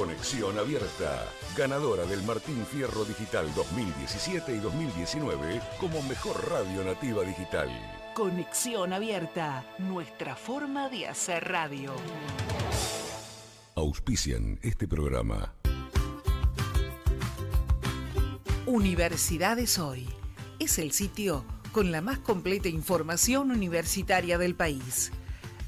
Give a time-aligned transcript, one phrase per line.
[0.00, 7.68] Conexión Abierta, ganadora del Martín Fierro Digital 2017 y 2019 como mejor radio nativa digital.
[8.14, 11.92] Conexión Abierta, nuestra forma de hacer radio.
[13.74, 15.52] Auspician este programa.
[18.64, 20.08] Universidades Hoy
[20.58, 25.12] es el sitio con la más completa información universitaria del país.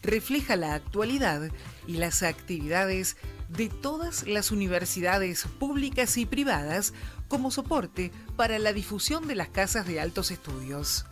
[0.03, 1.51] Refleja la actualidad
[1.87, 3.19] y las actividades
[3.57, 6.93] de todas las universidades públicas y privadas
[7.29, 11.05] como soporte para la difusión de las casas de altos estudios.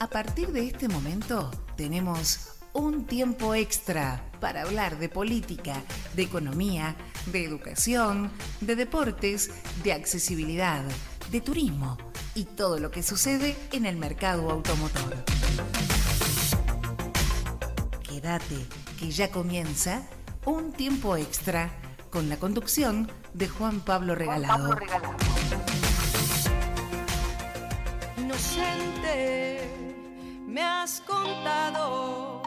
[0.00, 5.82] A partir de este momento tenemos un tiempo extra para hablar de política,
[6.14, 6.94] de economía,
[7.24, 9.50] de educación, de deportes,
[9.82, 10.84] de accesibilidad,
[11.30, 11.96] de turismo
[12.34, 15.24] y todo lo que sucede en el mercado automotor.
[18.02, 18.66] Quédate,
[18.98, 20.02] que ya comienza
[20.44, 21.70] un tiempo extra
[22.10, 24.76] con la conducción de Juan Pablo Regalado.
[28.18, 29.70] Inocente,
[30.46, 32.45] me has contado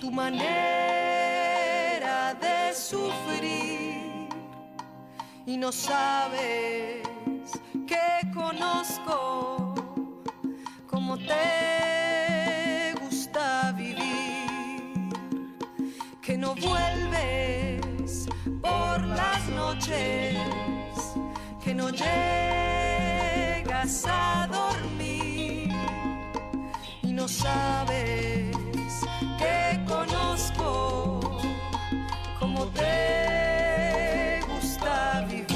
[0.00, 0.34] tu manera
[2.34, 4.28] de sufrir.
[5.46, 7.02] Y no sabes
[7.86, 9.74] que conozco
[10.86, 15.10] cómo te gusta vivir,
[16.20, 18.28] que no vuelves
[18.60, 20.36] por las noches,
[21.64, 23.24] que no llegas
[24.06, 25.72] a dormir.
[27.02, 28.54] Y no sabes
[29.38, 29.80] que
[30.38, 31.20] conozco
[32.74, 35.46] te gusta vivir.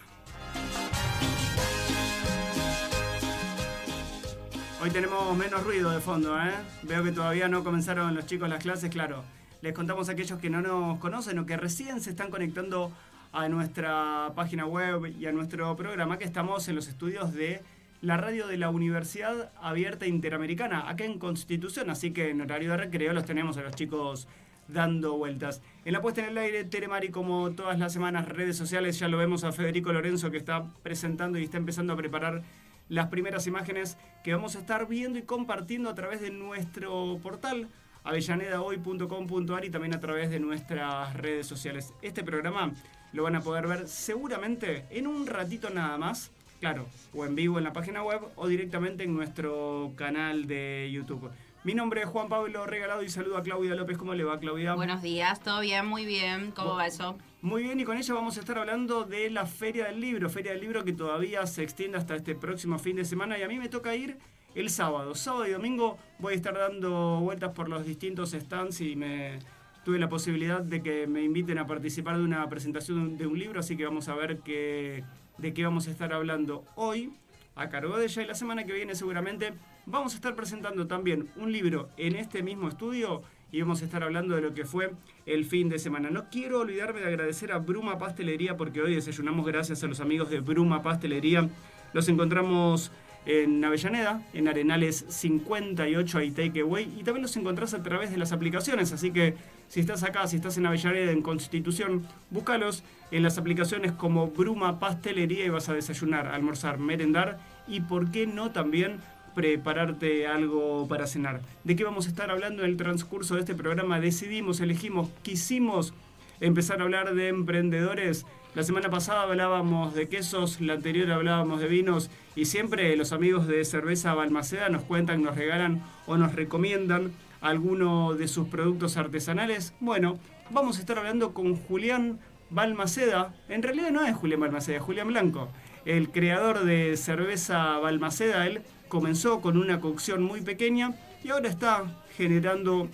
[4.81, 6.51] Hoy tenemos menos ruido de fondo, ¿eh?
[6.83, 9.23] Veo que todavía no comenzaron los chicos las clases, claro.
[9.61, 12.91] Les contamos a aquellos que no nos conocen o que recién se están conectando
[13.31, 17.61] a nuestra página web y a nuestro programa, que estamos en los estudios de
[18.01, 22.77] la radio de la Universidad Abierta Interamericana, acá en Constitución, así que en horario de
[22.77, 24.27] recreo los tenemos a los chicos
[24.67, 25.61] dando vueltas.
[25.85, 29.17] En la puesta en el aire, Telemari, como todas las semanas, redes sociales, ya lo
[29.17, 32.43] vemos a Federico Lorenzo que está presentando y está empezando a preparar
[32.89, 37.67] las primeras imágenes que vamos a estar viendo y compartiendo a través de nuestro portal
[38.03, 41.93] avellanedahoy.com.ar y también a través de nuestras redes sociales.
[42.01, 42.71] Este programa
[43.13, 47.57] lo van a poder ver seguramente en un ratito nada más, claro, o en vivo
[47.57, 51.31] en la página web o directamente en nuestro canal de YouTube.
[51.63, 53.97] Mi nombre es Juan Pablo Regalado y saludo a Claudia López.
[53.97, 54.75] ¿Cómo le va, Claudia?
[54.75, 56.51] Buenos días, todo bien, muy bien.
[56.51, 57.17] ¿Cómo va eso?
[57.45, 60.31] Muy bien, y con ella vamos a estar hablando de la Feria del Libro.
[60.31, 63.47] Feria del Libro que todavía se extiende hasta este próximo fin de semana y a
[63.47, 64.17] mí me toca ir
[64.55, 65.13] el sábado.
[65.13, 69.37] Sábado y domingo voy a estar dando vueltas por los distintos stands y me
[69.83, 73.59] tuve la posibilidad de que me inviten a participar de una presentación de un libro,
[73.59, 75.03] así que vamos a ver qué,
[75.37, 77.13] de qué vamos a estar hablando hoy.
[77.53, 79.53] a cargo de ella y la semana que viene seguramente
[79.85, 83.21] vamos a estar presentando también un libro en este mismo estudio
[83.51, 84.91] y vamos a estar hablando de lo que fue
[85.25, 86.09] el fin de semana.
[86.09, 90.29] No quiero olvidarme de agradecer a Bruma Pastelería porque hoy desayunamos gracias a los amigos
[90.29, 91.47] de Bruma Pastelería.
[91.93, 92.91] Los encontramos
[93.25, 98.31] en Avellaneda, en Arenales 58 y Takeaway, y también los encontrás a través de las
[98.31, 99.35] aplicaciones, así que
[99.67, 104.79] si estás acá, si estás en Avellaneda, en Constitución, búscalos en las aplicaciones como Bruma
[104.79, 108.99] Pastelería y vas a desayunar, almorzar, merendar y por qué no también
[109.35, 111.41] prepararte algo para cenar.
[111.63, 113.99] ¿De qué vamos a estar hablando en el transcurso de este programa?
[113.99, 115.93] Decidimos, elegimos, quisimos
[116.39, 118.25] empezar a hablar de emprendedores.
[118.55, 123.47] La semana pasada hablábamos de quesos, la anterior hablábamos de vinos y siempre los amigos
[123.47, 127.11] de Cerveza Balmaceda nos cuentan, nos regalan o nos recomiendan
[127.41, 129.73] alguno de sus productos artesanales.
[129.81, 130.17] Bueno,
[130.49, 133.35] vamos a estar hablando con Julián Balmaceda.
[133.49, 135.49] En realidad no es Julián Balmaceda, es Julián Blanco,
[135.83, 138.47] el creador de Cerveza Balmaceda.
[138.47, 138.61] Él
[138.95, 141.83] comenzó con una cocción muy pequeña y ahora está
[142.15, 142.87] generando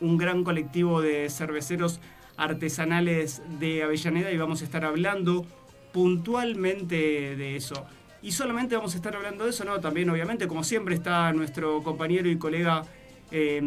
[0.00, 1.98] un gran colectivo de cerveceros
[2.36, 5.44] artesanales de Avellaneda y vamos a estar hablando
[5.92, 6.94] puntualmente
[7.34, 7.84] de eso.
[8.22, 9.80] Y solamente vamos a estar hablando de eso, ¿no?
[9.80, 12.84] También, obviamente, como siempre, está nuestro compañero y colega.
[13.32, 13.60] eh,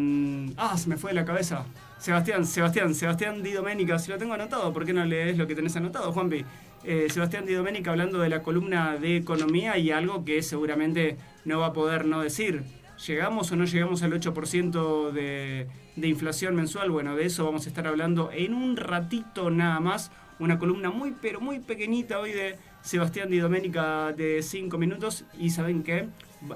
[0.56, 1.66] ah, se me fue de la cabeza.
[1.98, 5.54] Sebastián, Sebastián, Sebastián Di Domenica, si lo tengo anotado, ¿por qué no lees lo que
[5.54, 6.46] tenés anotado, Juanpi?
[6.84, 11.60] Eh, Sebastián Di Domenica hablando de la columna de economía y algo que seguramente no
[11.60, 12.64] va a poder no decir.
[13.06, 16.90] ¿Llegamos o no llegamos al 8% de, inflación mensual?
[16.90, 20.10] Bueno, de eso vamos a estar hablando en un ratito nada más.
[20.40, 25.24] Una columna muy, pero muy pequeñita hoy de Sebastián Di Domenica de 5 minutos.
[25.38, 26.08] Y saben que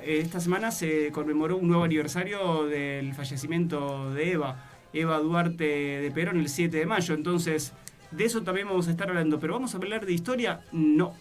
[0.04, 4.64] esta semana se conmemoró un nuevo aniversario del fallecimiento de Eva.
[4.92, 7.14] Eva Duarte de Perón el 7 de mayo.
[7.14, 7.72] Entonces,
[8.10, 9.38] de eso también vamos a estar hablando.
[9.38, 11.14] Pero vamos a hablar de historia, no.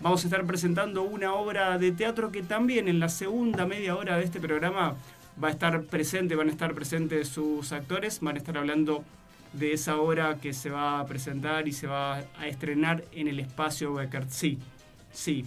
[0.00, 4.16] Vamos a estar presentando una obra de teatro que también en la segunda media hora
[4.18, 4.94] de este programa
[5.42, 9.04] va a estar presente, van a estar presentes sus actores, van a estar hablando
[9.52, 13.40] de esa obra que se va a presentar y se va a estrenar en el
[13.40, 14.30] espacio Beckert.
[14.30, 14.58] Sí,
[15.12, 15.46] sí,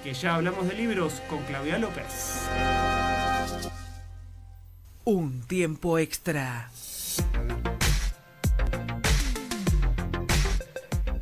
[0.03, 2.47] que ya hablamos de libros con Claudia López.
[5.05, 6.71] Un tiempo extra.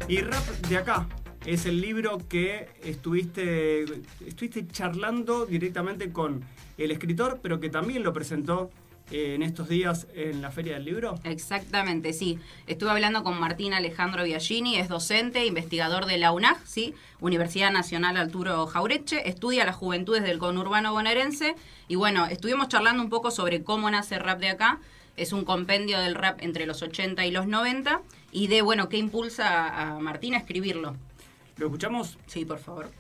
[0.10, 1.06] Y Rap de acá
[1.46, 3.84] es el libro que estuviste,
[4.26, 6.46] estuviste charlando directamente con
[6.78, 8.70] el escritor, pero que también lo presentó
[9.12, 11.16] eh, en estos días en la Feria del Libro.
[11.26, 12.40] Exactamente, sí.
[12.68, 16.94] Estuve hablando con Martín Alejandro Biagini, es docente, investigador de la UNAG, ¿sí?
[17.20, 21.56] Universidad Nacional Arturo Jaureche, estudia las juventudes del conurbano bonaerense
[21.90, 24.80] y bueno, estuvimos charlando un poco sobre cómo nace rap de acá.
[25.18, 28.02] Es un compendio del rap entre los 80 y los 90
[28.38, 30.96] y de, bueno, qué impulsa a Martín a escribirlo.
[31.58, 32.20] ¿Lo escuchamos?
[32.28, 32.92] Sí, por favor.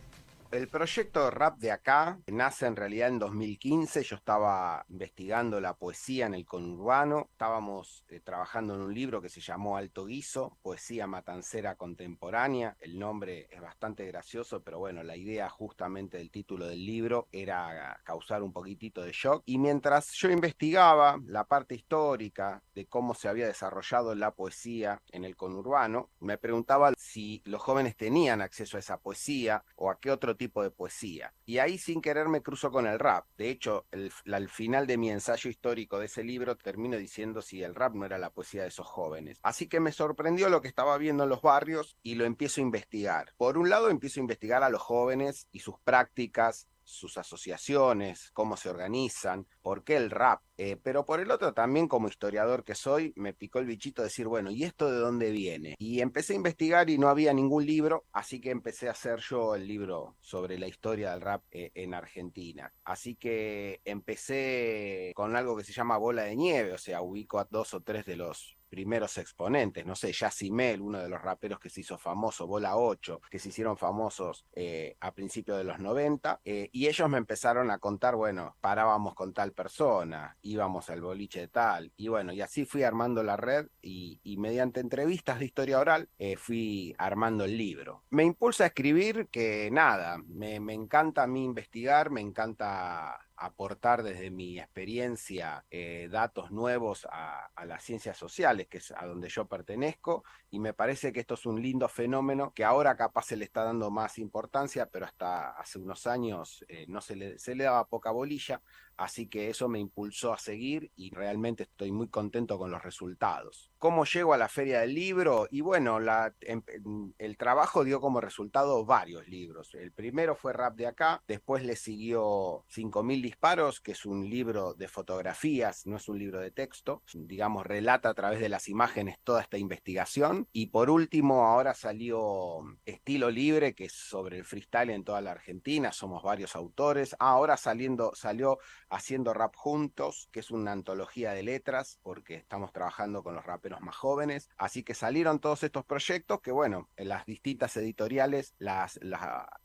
[0.49, 4.01] El proyecto rap de acá nace en realidad en 2015.
[4.03, 7.27] Yo estaba investigando la poesía en el conurbano.
[7.33, 12.77] Estábamos eh, trabajando en un libro que se llamó Alto Guiso, Poesía Matancera Contemporánea.
[12.79, 17.99] El nombre es bastante gracioso, pero bueno, la idea justamente del título del libro era
[18.05, 19.43] causar un poquitito de shock.
[19.45, 25.25] Y mientras yo investigaba la parte histórica de cómo se había desarrollado la poesía en
[25.25, 30.09] el conurbano, me preguntaba si los jóvenes tenían acceso a esa poesía o a qué
[30.09, 31.33] otro tipo de poesía.
[31.45, 33.25] Y ahí sin querer me cruzo con el rap.
[33.37, 37.75] De hecho, al final de mi ensayo histórico de ese libro termino diciendo si el
[37.75, 39.39] rap no era la poesía de esos jóvenes.
[39.43, 42.63] Así que me sorprendió lo que estaba viendo en los barrios y lo empiezo a
[42.63, 43.33] investigar.
[43.37, 48.55] Por un lado empiezo a investigar a los jóvenes y sus prácticas, sus asociaciones, cómo
[48.55, 50.41] se organizan, por qué el rap.
[50.57, 54.07] Eh, pero por el otro también como historiador que soy, me picó el bichito de
[54.07, 55.75] decir, bueno, ¿y esto de dónde viene?
[55.77, 59.53] Y empecé a investigar y no había ningún libro, así que empecé a hacer yo
[59.53, 62.73] el libro sobre la historia del rap eh, en Argentina.
[62.85, 67.47] Así que empecé con algo que se llama bola de nieve, o sea, ubico a
[67.49, 71.69] dos o tres de los primeros exponentes, no sé, Yacimel, uno de los raperos que
[71.69, 76.41] se hizo famoso, Bola 8, que se hicieron famosos eh, a principios de los 90,
[76.45, 81.41] eh, y ellos me empezaron a contar, bueno, parábamos con tal persona, íbamos al boliche
[81.41, 85.79] de tal, y bueno, y así fui armando la red y, mediante entrevistas de historia
[85.79, 88.03] oral eh, fui armando el libro.
[88.11, 94.03] Me impulsa a escribir que nada, me, me encanta a mí investigar, me encanta aportar
[94.03, 99.47] desde mi experiencia eh, datos nuevos a, las ciencias sociales, que es a donde yo
[99.47, 103.45] pertenezco, y me parece que esto es un lindo fenómeno que ahora capaz se le
[103.45, 107.65] está dando más importancia, pero hasta hace unos años eh, no se le, se le
[107.65, 108.61] daba poca bolilla,
[108.97, 113.71] Así que eso me impulsó a seguir y realmente estoy muy contento con los resultados.
[113.77, 115.47] ¿Cómo llego a la feria del libro?
[115.51, 115.99] Y bueno,
[116.41, 119.75] em, em, el trabajo dio como resultado varios libros.
[119.75, 124.73] El primero fue Rap de acá, después le siguió 5.000 disparos, que es un libro
[124.73, 129.19] de fotografías, no es un libro de texto, digamos, relata a través de las imágenes
[129.23, 130.47] toda esta investigación.
[130.51, 135.31] Y por último, ahora salió Estilo Libre, que es sobre el freestyle en toda la
[135.31, 137.15] Argentina, somos varios autores.
[137.19, 138.57] Ah, ahora saliendo, salió
[138.89, 143.81] Haciendo Rap Juntos, que es una antología de letras, porque estamos trabajando con los raperos
[143.81, 144.49] más jóvenes.
[144.57, 148.55] Así que salieron todos estos proyectos que, bueno, en las distintas editoriales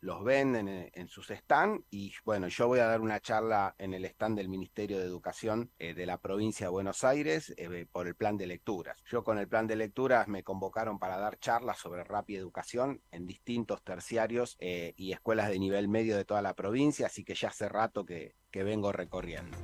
[0.00, 1.84] los venden en, sus stands.
[1.90, 5.70] Y bueno, yo voy a dar una charla en el stand del Ministerio de Educación
[5.78, 9.02] eh, de la provincia de Buenos Aires eh, por el plan de lecturas.
[9.04, 13.02] Yo con el plan de lecturas me convocaron para dar charlas sobre rap y educación
[13.10, 17.34] en distintos terciarios eh, y escuelas de nivel medio de toda la provincia, así que
[17.34, 19.56] ya hace rato que, que vengo recorriendo.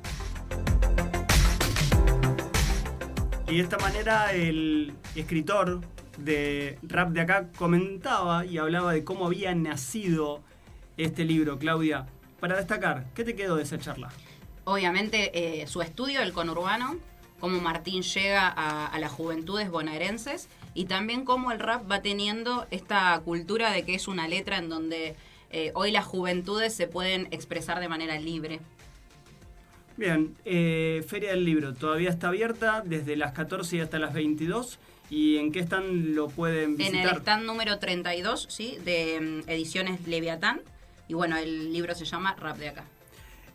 [3.47, 5.83] Y de esta manera el escritor
[6.16, 10.42] de Rap de acá comentaba y hablaba de cómo había nacido
[10.97, 12.07] este libro, Claudia.
[12.40, 14.09] Para destacar, ¿qué te quedó de esa charla?
[14.64, 16.97] Obviamente eh, su estudio del conurbano,
[17.40, 23.21] cómo Martín llega a, las juventudes bonaerenses y también cómo el rap va teniendo esta
[23.25, 25.14] cultura de que es una letra en donde
[25.50, 28.61] eh, hoy las juventudes se pueden expresar de manera libre.
[29.99, 34.78] Bien, eh, Feria del Libro todavía está abierta desde las 14 y hasta las 22.
[35.11, 37.00] ¿Y en qué stand lo pueden visitar?
[37.00, 38.78] En el stand número 32, ¿sí?
[38.85, 40.61] De mm, ediciones Leviatán.
[41.09, 42.85] Y bueno, el libro se llama Rap de acá.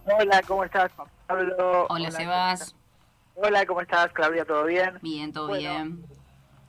[0.04, 0.92] Hola, ¿cómo estás,
[1.26, 1.86] Pablo?
[1.88, 2.76] Hola, Sebas.
[3.34, 4.44] Hola, ¿cómo estás, Claudia?
[4.44, 4.98] ¿Todo bien?
[5.00, 6.04] Bien, todo bien.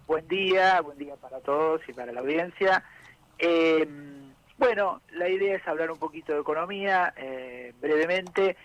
[0.07, 2.85] Buen día, buen día para todos y para la audiencia.
[3.37, 3.85] Eh,
[4.57, 8.55] bueno, la idea es hablar un poquito de economía, eh, brevemente.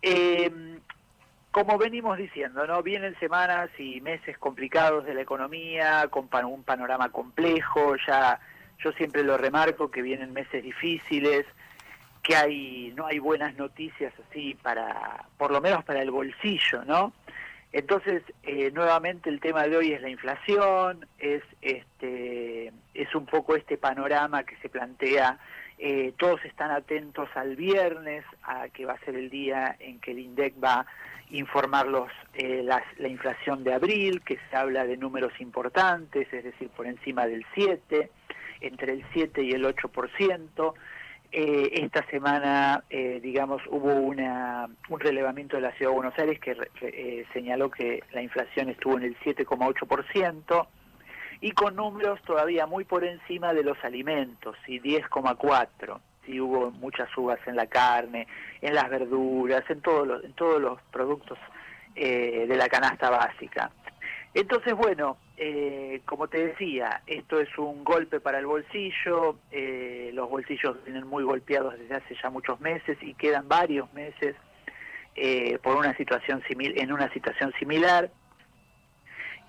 [0.00, 0.78] Eh,
[1.64, 2.84] como venimos diciendo, ¿no?
[2.84, 8.38] Vienen semanas y meses complicados de la economía, con un panorama complejo, ya
[8.78, 11.46] yo siempre lo remarco que vienen meses difíciles,
[12.22, 17.12] que hay no hay buenas noticias así para por lo menos para el bolsillo, ¿no?
[17.72, 23.56] Entonces, eh, nuevamente el tema de hoy es la inflación, es este es un poco
[23.56, 25.40] este panorama que se plantea
[25.80, 30.10] eh, todos están atentos al viernes, a que va a ser el día en que
[30.10, 30.86] el INDEC va
[31.30, 31.86] informar
[32.34, 37.26] eh, la inflación de abril, que se habla de números importantes, es decir, por encima
[37.26, 38.10] del 7,
[38.60, 40.74] entre el 7 y el 8%.
[41.30, 46.40] Eh, esta semana, eh, digamos, hubo una, un relevamiento de la Ciudad de Buenos Aires
[46.40, 50.66] que señaló que la inflación estuvo en el 7,8%
[51.40, 57.08] y con números todavía muy por encima de los alimentos, y 10,4% y hubo muchas
[57.16, 58.26] uvas en la carne,
[58.60, 61.38] en las verduras, en todos los, en todos los productos
[61.96, 63.70] eh, de la canasta básica.
[64.34, 70.28] Entonces, bueno, eh, como te decía, esto es un golpe para el bolsillo, eh, los
[70.28, 74.36] bolsillos vienen muy golpeados desde hace ya muchos meses y quedan varios meses
[75.64, 78.08] por una situación simil en una situación similar.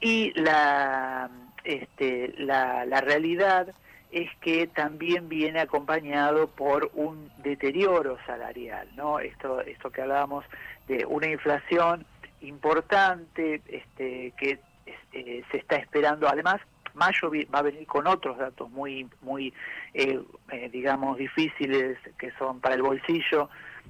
[0.01, 1.29] Y la,
[1.63, 3.67] este, la, la realidad
[4.11, 9.19] es que también viene acompañado por un deterioro salarial, ¿no?
[9.19, 10.45] Esto, esto que hablábamos
[10.87, 12.05] de una inflación
[12.41, 16.59] importante, este, que este, se está esperando, además,
[16.95, 19.53] mayo va a venir con otros datos muy, muy,
[19.93, 20.19] eh,
[20.51, 23.49] eh, digamos, difíciles que son para el bolsillo,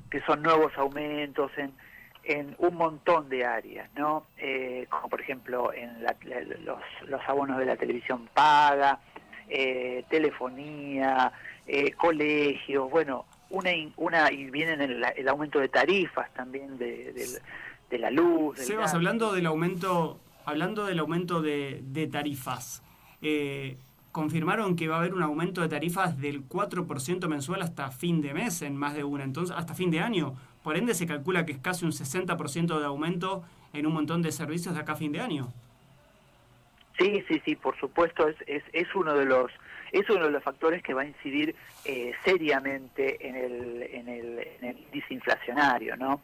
[0.10, 1.72] que son nuevos aumentos en,
[2.24, 4.26] en un montón de áreas, ¿no?
[4.38, 9.00] Eh, como por ejemplo en los, los abonos de la televisión paga,
[9.50, 11.32] eh, telefonía,
[11.68, 17.14] eh, colegios, bueno, una, una y vienen el, el aumento de tarifas también de,
[17.90, 18.60] de, la luz.
[18.60, 22.84] Sebas, hablando del aumento, hablando del aumento de, de tarifas,
[23.22, 23.78] eh,
[24.12, 28.34] confirmaron que va a haber un aumento de tarifas del 4% mensual hasta fin de
[28.34, 30.36] mes en más de una, entonces hasta fin de año.
[30.64, 34.32] Por ende se calcula que es casi un 60% de aumento en un montón de
[34.32, 35.54] servicios de acá a fin de año.
[37.00, 39.52] Sí, sí, sí, por supuesto, es, es, es uno de los
[39.92, 44.48] es uno de los factores que va a incidir eh, seriamente en el, en, el,
[44.62, 46.22] en ¿no?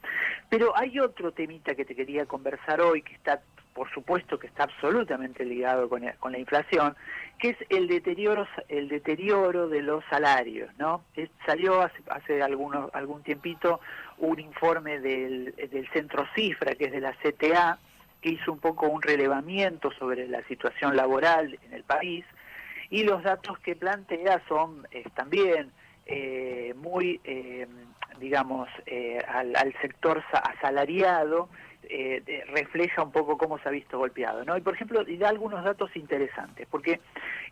[0.50, 3.42] Pero hay otro temita que te quería conversar hoy que está,
[3.74, 6.96] por supuesto, que está absolutamente ligado con, con la inflación,
[7.40, 11.04] que es el deterioro, el deterioro de los salarios, ¿no?
[11.46, 13.80] salió hace, hace algunos, algún tiempito
[14.20, 17.80] un informe del, del Centro Cifra, que es de la CTA,
[18.26, 22.26] que hizo un poco un relevamiento sobre la situación laboral en el país
[22.90, 25.72] y los datos que plantea son también
[26.08, 27.68] eh, muy, eh,
[28.20, 31.50] digamos, eh, al, sector asalariado,
[32.48, 34.44] refleja un poco cómo se ha visto golpeado.
[34.44, 34.58] ¿no?
[34.58, 37.00] Y por ejemplo, y da algunos datos interesantes, porque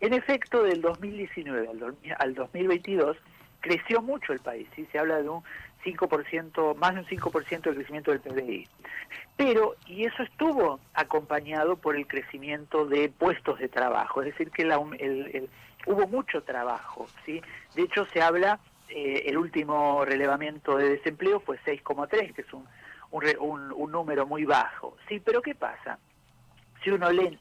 [0.00, 3.16] en efecto del 2019 al, al 2022
[3.60, 4.88] creció mucho el país, ¿sí?
[4.90, 5.44] se habla de un
[5.84, 8.68] 5%, más de un 5% del crecimiento del PBI.
[9.36, 14.62] Pero, y eso estuvo acompañado por el crecimiento de puestos de trabajo, es decir, que
[14.62, 15.48] el,
[15.86, 17.42] hubo mucho trabajo, ¿sí?
[17.74, 22.66] De hecho, se habla, eh, el último relevamiento de desempleo fue 6,3, que es un,
[23.10, 25.20] un, un, número muy bajo, ¿sí?
[25.24, 25.98] Pero ¿qué pasa?
[26.82, 27.38] Si uno lee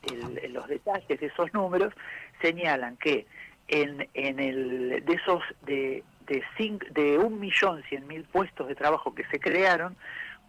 [0.49, 1.93] los detalles de esos números,
[2.41, 3.27] señalan que
[3.67, 9.39] en, en el, de esos de de, cinco, de 1.100.000 puestos de trabajo que se
[9.39, 9.95] crearon,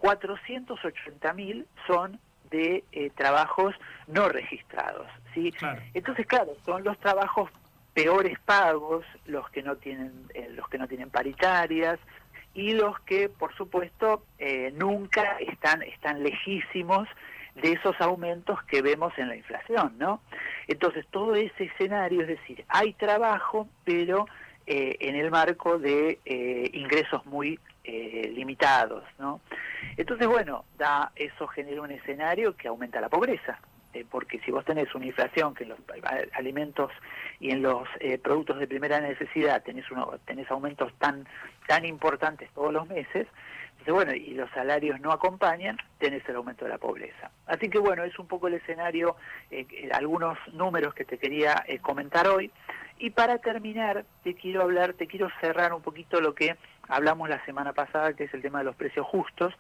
[0.01, 3.75] 480.000 son de eh, trabajos
[4.07, 5.09] no registrados.
[5.33, 5.53] ¿sí?
[5.95, 7.51] Entonces, claro, son los trabajos
[7.95, 11.99] peores pagos, los que no tienen, eh, los que no tienen paritarias
[12.53, 17.09] y los que, por supuesto, eh, nunca están, están lejísimos
[17.55, 20.21] de esos aumentos que vemos en la inflación, ¿no?
[20.67, 24.27] Entonces, todo ese escenario, es decir, hay trabajo, pero
[24.67, 29.41] eh, en el marco de eh, ingresos muy eh, limitados, ¿no?
[29.97, 33.59] Entonces, bueno, da, eso genera un escenario que aumenta la pobreza,
[34.11, 35.79] porque si vos tenés una inflación que en los
[36.33, 36.91] alimentos
[37.41, 37.89] y en los
[38.23, 41.27] productos de primera necesidad tenés, uno, tenés aumentos tan,
[41.67, 43.29] tan importantes todos los meses,
[43.87, 47.31] entonces, bueno, y los salarios no acompañan, tenés el aumento de la pobreza.
[47.47, 49.17] Así que bueno, es un poco el escenario,
[49.93, 52.51] algunos números que te quería comentar hoy.
[52.99, 56.57] Y para terminar, te quiero hablar, te quiero cerrar un poquito lo que
[56.89, 59.53] hablamos la semana pasada, que es el tema de los precios justos,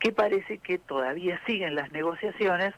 [0.00, 2.74] que parece que todavía siguen las negociaciones,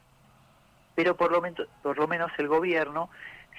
[0.94, 3.10] pero por lo menos, por lo menos el gobierno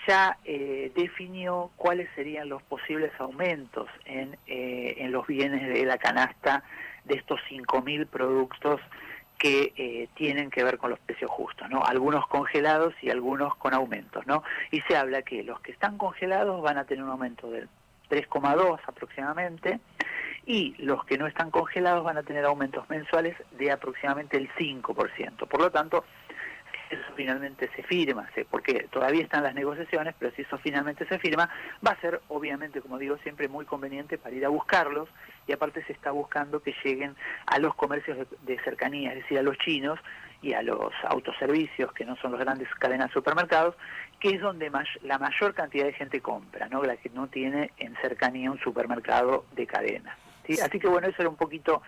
[0.07, 5.97] ya eh, definió cuáles serían los posibles aumentos en, eh, en los bienes de la
[5.97, 6.63] canasta
[7.05, 8.81] de estos 5.000 productos
[9.37, 11.83] que eh, tienen que ver con los precios justos, ¿no?
[11.83, 14.43] Algunos congelados y algunos con aumentos, ¿no?
[14.71, 17.67] Y se habla que los que están congelados van a tener un aumento del
[18.09, 19.79] 3,2 aproximadamente
[20.45, 25.47] y los que no están congelados van a tener aumentos mensuales de aproximadamente el 5%.
[25.47, 26.05] Por lo tanto,
[26.95, 31.49] eso finalmente se firma, porque todavía están las negociaciones, pero si eso finalmente se firma,
[31.85, 35.09] va a ser obviamente, como digo siempre, muy conveniente para ir a buscarlos
[35.47, 39.43] y aparte se está buscando que lleguen a los comercios de, cercanía, es decir, a
[39.43, 39.99] los chinos
[40.41, 43.75] y a los autoservicios, que no son las grandes cadenas de supermercados,
[44.19, 44.71] que es donde
[45.03, 46.83] la mayor cantidad de gente compra, ¿no?
[46.83, 50.17] la que no tiene en cercanía un supermercado de cadena.
[50.63, 51.81] Así que bueno, eso era un poquito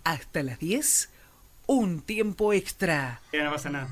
[0.04, 1.12] Hasta las 10,
[1.68, 3.22] un tiempo extra.
[3.34, 3.90] Ya no pasa nada.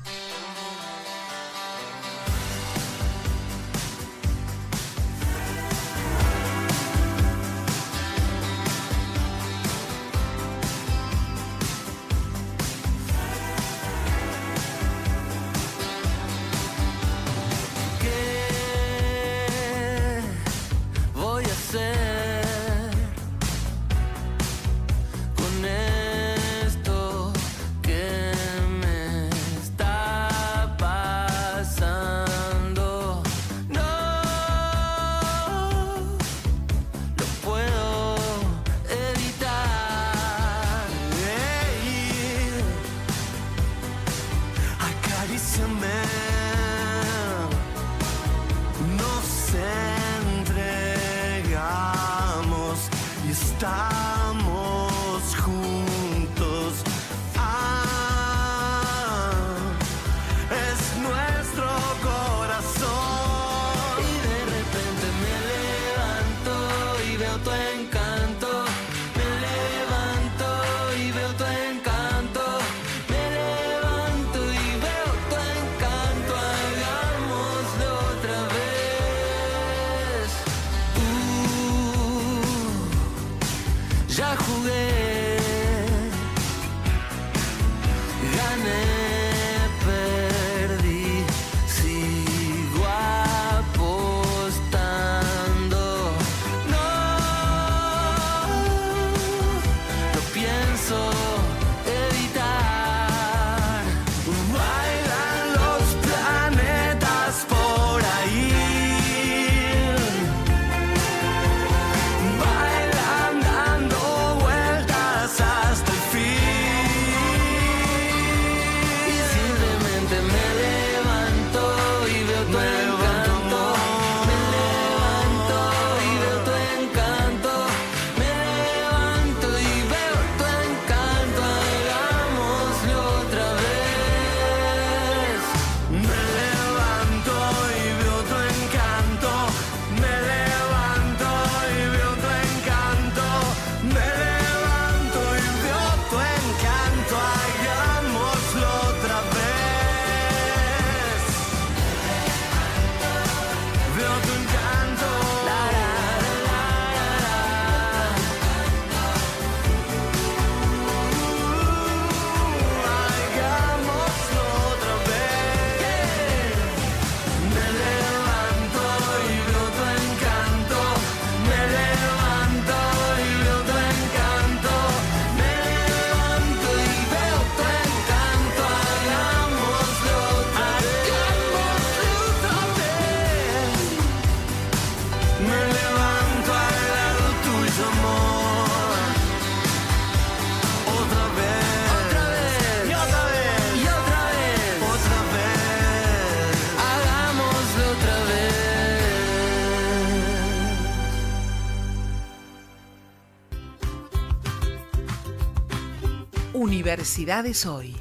[206.96, 207.94] Universidades Hoy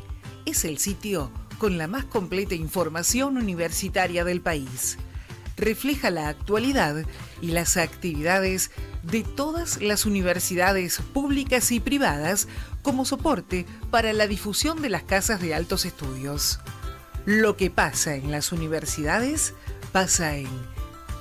[0.46, 4.98] es el sitio con la más completa información universitaria del país.
[5.58, 7.04] Refleja la actualidad
[7.42, 8.72] y las actividades
[9.04, 12.48] de todas las universidades públicas y privadas
[12.84, 16.62] como soporte para la difusión de las casas de altos estudios.
[17.26, 19.56] Lo que pasa en las universidades
[19.92, 20.48] pasa en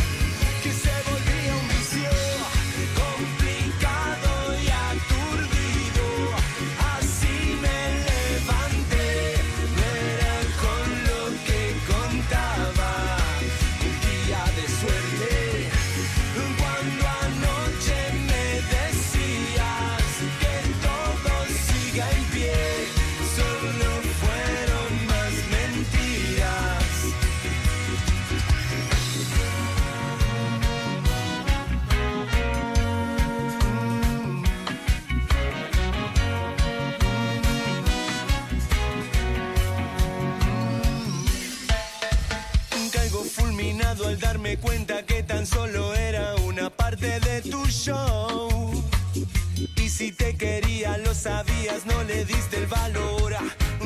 [51.17, 53.33] sabías, no le diste el valor.
[53.33, 53.43] ah,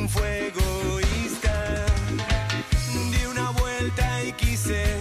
[0.10, 1.86] Fue egoísta.
[3.12, 5.01] Di una vuelta y quise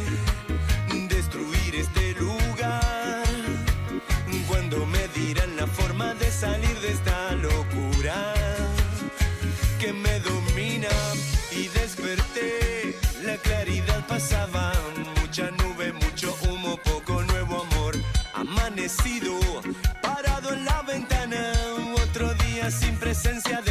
[23.11, 23.70] presencia de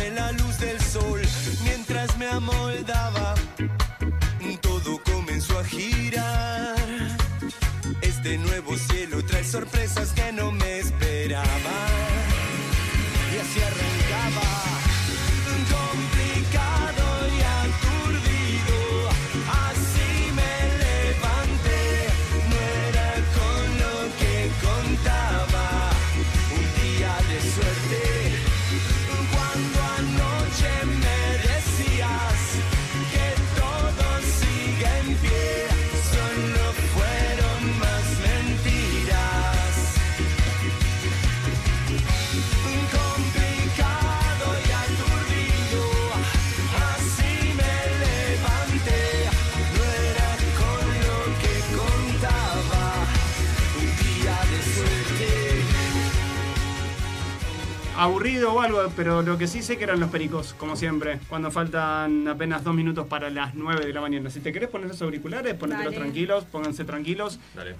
[57.99, 61.51] Aburrido o algo, pero lo que sí sé que eran los pericos, como siempre, cuando
[61.51, 64.29] faltan apenas dos minutos para las 9 de la mañana.
[64.29, 65.97] Si te querés poner los auriculares, ponételos Dale.
[65.97, 67.39] tranquilos, pónganse tranquilos.
[67.53, 67.75] Dale.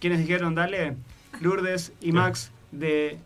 [0.00, 0.96] ¿Quiénes dijeron dale?
[1.40, 3.18] Lourdes y Max de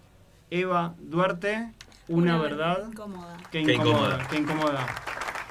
[0.51, 1.73] Eva Duarte,
[2.07, 3.37] una, verdad Incómoda.
[3.51, 4.29] que Qué incomoda, incómoda.
[4.29, 4.87] que incomoda.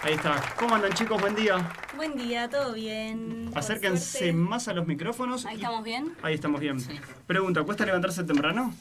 [0.04, 0.36] Ahí está.
[0.60, 1.20] ¿Cómo andan chicos?
[1.20, 1.58] Buen día.
[1.96, 3.50] Buen día, ¿todo bien?
[3.56, 5.46] Acérquense más a los micrófonos.
[5.48, 6.14] Ahí y- estamos bien.
[6.22, 6.78] Ahí estamos bien.
[7.26, 8.74] Pregunta, ¿cuesta levantarse temprano?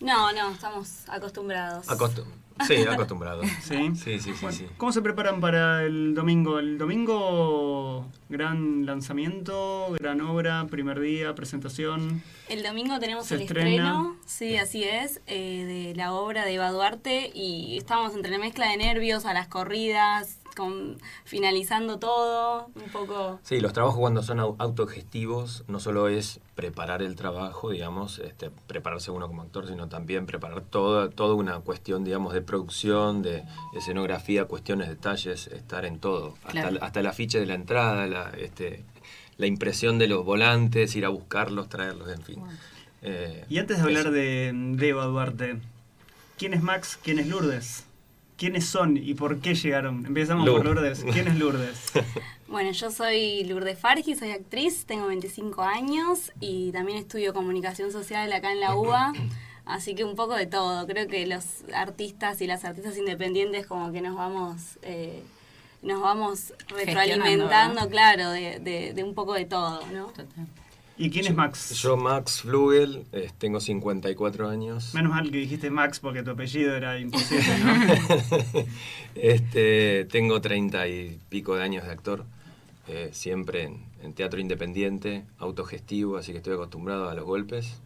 [0.00, 1.86] No, no, estamos acostumbrados.
[1.88, 2.26] Acostum-
[2.66, 3.42] sí, acostumbrado.
[3.62, 3.92] Sí.
[3.94, 4.66] Sí, sí, sí, sí.
[4.76, 6.58] ¿Cómo se preparan para el domingo?
[6.58, 12.22] El domingo, gran lanzamiento, gran obra, primer día, presentación.
[12.48, 13.70] El domingo tenemos Se el estrena.
[13.70, 18.38] estreno, sí, así es, eh, de la obra de Eva Duarte y estamos entre la
[18.38, 23.40] mezcla de nervios a las corridas, con, finalizando todo, un poco...
[23.42, 28.50] Sí, los trabajos cuando son au- autogestivos no solo es preparar el trabajo, digamos, este,
[28.66, 33.42] prepararse uno como actor, sino también preparar toda, toda una cuestión, digamos, de producción, de
[33.74, 36.34] escenografía, cuestiones, detalles, estar en todo.
[36.44, 36.78] Hasta, Claro.
[36.82, 38.84] hasta el afiche de la entrada, la, este,
[39.36, 42.42] la impresión de los volantes, ir a buscarlos, traerlos, en fin.
[43.02, 44.12] Eh, Y antes de hablar eso.
[44.12, 45.58] de, de Eva Duarte,
[46.38, 46.98] ¿quién es Max?
[47.02, 47.84] ¿Quién es Lourdes?
[48.44, 50.04] ¿Quiénes son y por qué llegaron?
[50.04, 50.56] Empezamos Lu.
[50.56, 51.02] por Lourdes.
[51.10, 51.92] ¿Quién es Lourdes?
[52.46, 58.30] Bueno, yo soy Lourdes Fargi, soy actriz, tengo 25 años y también estudio comunicación social
[58.34, 59.12] acá en la UBA.
[59.64, 60.86] Así que un poco de todo.
[60.86, 65.22] Creo que los artistas y las artistas independientes como que nos vamos eh,
[65.82, 70.12] nos vamos retroalimentando, claro, de, de- de un poco de todo, ¿no?
[70.96, 71.70] ¿Y quién es Max?
[71.82, 74.94] Yo, Max Flugel, eh, tengo 54 años.
[74.94, 78.64] Menos mal que dijiste Max porque tu apellido era imposible, ¿no?
[79.16, 82.24] este, tengo treinta y pico de años de actor,
[82.86, 87.80] eh, siempre en, en teatro independiente, autogestivo, así que estoy acostumbrado a los golpes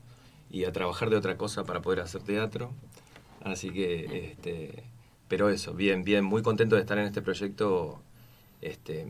[0.51, 2.71] y a trabajar de otra cosa para poder hacer teatro.
[3.42, 4.85] Así que, este,
[5.29, 8.01] pero eso, bien, bien, muy contento de estar en este proyecto
[8.61, 9.07] este,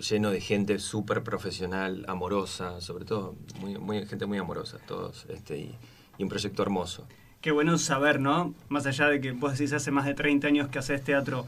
[0.00, 5.78] lleno de gente súper profesional, amorosa, sobre todo, muy, gente muy amorosa, todos, este, y,
[6.18, 7.06] y un proyecto hermoso.
[7.40, 8.54] Qué bueno saber, ¿no?
[8.68, 11.46] Más allá de que vos decís hace más de 30 años que haces teatro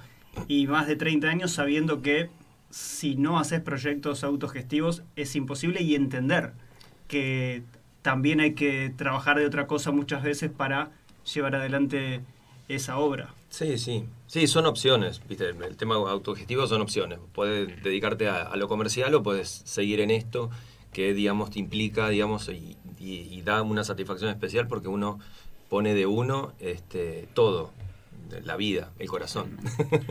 [0.48, 2.30] y más de 30 años sabiendo que
[2.70, 6.54] si no haces proyectos autogestivos es imposible y entender
[7.08, 7.62] que
[8.00, 10.90] también hay que trabajar de otra cosa muchas veces para
[11.34, 12.22] llevar adelante
[12.74, 13.34] esa obra.
[13.50, 14.04] Sí, sí.
[14.26, 15.20] Sí, son opciones.
[15.28, 15.48] ¿viste?
[15.48, 17.18] El tema autogestivo son opciones.
[17.34, 20.50] Puedes dedicarte a, lo comercial o puedes seguir en esto
[20.92, 25.18] que, digamos, te implica, digamos, y, y- y da una satisfacción especial porque uno
[25.68, 27.72] pone de uno este, todo,
[28.44, 29.56] la vida, el corazón.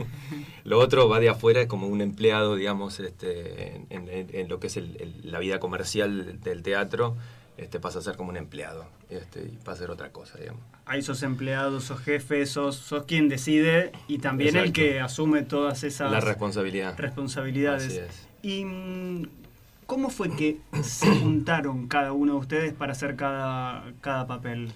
[0.64, 4.76] lo otro va de afuera, es como un empleado, digamos, este, en, lo que es
[4.76, 7.16] el- la vida comercial del, teatro,
[7.56, 10.62] este, pasa a ser como un empleado este, y pasa a ser otra cosa, digamos.
[10.92, 15.84] Ahí sos empleado, sos jefe, sos, sos quien decide y también el que asume todas
[15.84, 16.94] esas La responsabilidad.
[16.98, 17.86] responsabilidades.
[17.86, 18.28] Así es.
[18.42, 19.26] ¿Y mm,
[19.86, 24.70] cómo fue que se juntaron cada uno de ustedes para hacer cada, cada papel?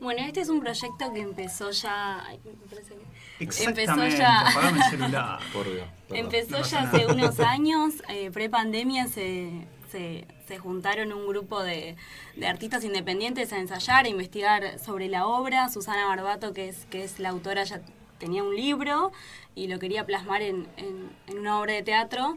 [0.00, 2.24] Bueno, este es un proyecto que empezó ya.
[2.26, 4.48] ay, me parece que- Empezó Exactamente, ya.
[4.48, 5.38] apagame el celular.
[5.52, 5.86] Por Dios.
[6.08, 6.24] perdón.
[6.24, 6.96] Empezó No ya nada.
[6.96, 9.50] hace unos años, eh, pre-pandemia se,
[9.92, 11.96] se, se juntaron un grupo de,
[12.36, 15.68] de artistas independientes a ensayar, a investigar sobre la obra.
[15.68, 17.80] Susana Barbato, que es, que es la autora, ya
[18.18, 19.12] tenía un libro
[19.54, 22.36] y lo quería plasmar en, en- en una obra de teatro.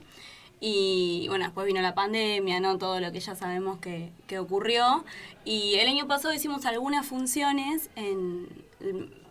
[0.61, 2.77] Y bueno, después vino la pandemia, ¿no?
[2.77, 5.05] Todo lo que ya sabemos que, que ocurrió.
[5.45, 8.47] Y el año pasado hicimos algunas funciones en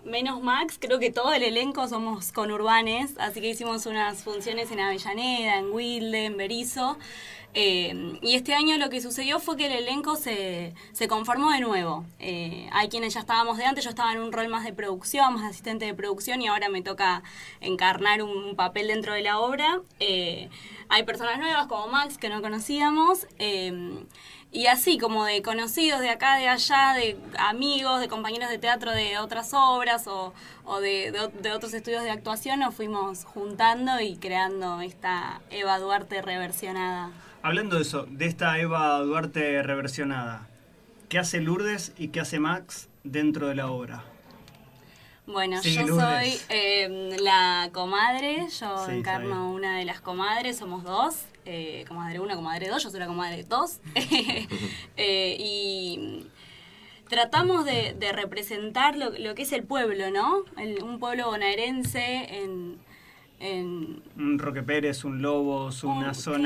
[0.04, 4.80] menos Max, creo que todo el elenco somos conurbanes, así que hicimos unas funciones en
[4.80, 6.96] Avellaneda, en Wilde, en Berizo.
[7.54, 11.60] Eh, y este año lo que sucedió fue que el elenco se, se conformó de
[11.60, 12.04] nuevo.
[12.20, 15.34] Eh, hay quienes ya estábamos de antes, yo estaba en un rol más de producción,
[15.34, 17.22] más asistente de producción y ahora me toca
[17.60, 19.80] encarnar un papel dentro de la obra.
[19.98, 20.50] Eh,
[20.88, 23.26] hay personas nuevas como Max que no conocíamos.
[23.38, 24.04] eh,
[24.50, 28.92] y así como de conocidos de acá, de allá, de amigos, de compañeros de teatro
[28.92, 30.32] de otras obras o-
[30.80, 37.10] de otros estudios de actuación, nos fuimos juntando y creando esta Eva Duarte reversionada.
[37.42, 40.48] Hablando de eso, de esta Eva Duarte reversionada,
[41.08, 44.04] ¿qué hace Lourdes y qué hace Max dentro de la obra?
[45.26, 46.40] Bueno, Sí, yo Lourdes.
[46.40, 52.18] soy eh, la comadre, yo Sí, encarno una de las comadres, somos dos, eh, comadre
[52.20, 53.80] 1, comadre 2, yo soy la comadre 2.
[55.00, 56.26] Eh, y
[57.08, 60.42] tratamos de, de representar lo, lo que es el pueblo, ¿no?
[60.56, 62.78] El- un pueblo bonaerense en...
[63.40, 66.38] en Un Roque Pérez, un Lobos, una Un- zona,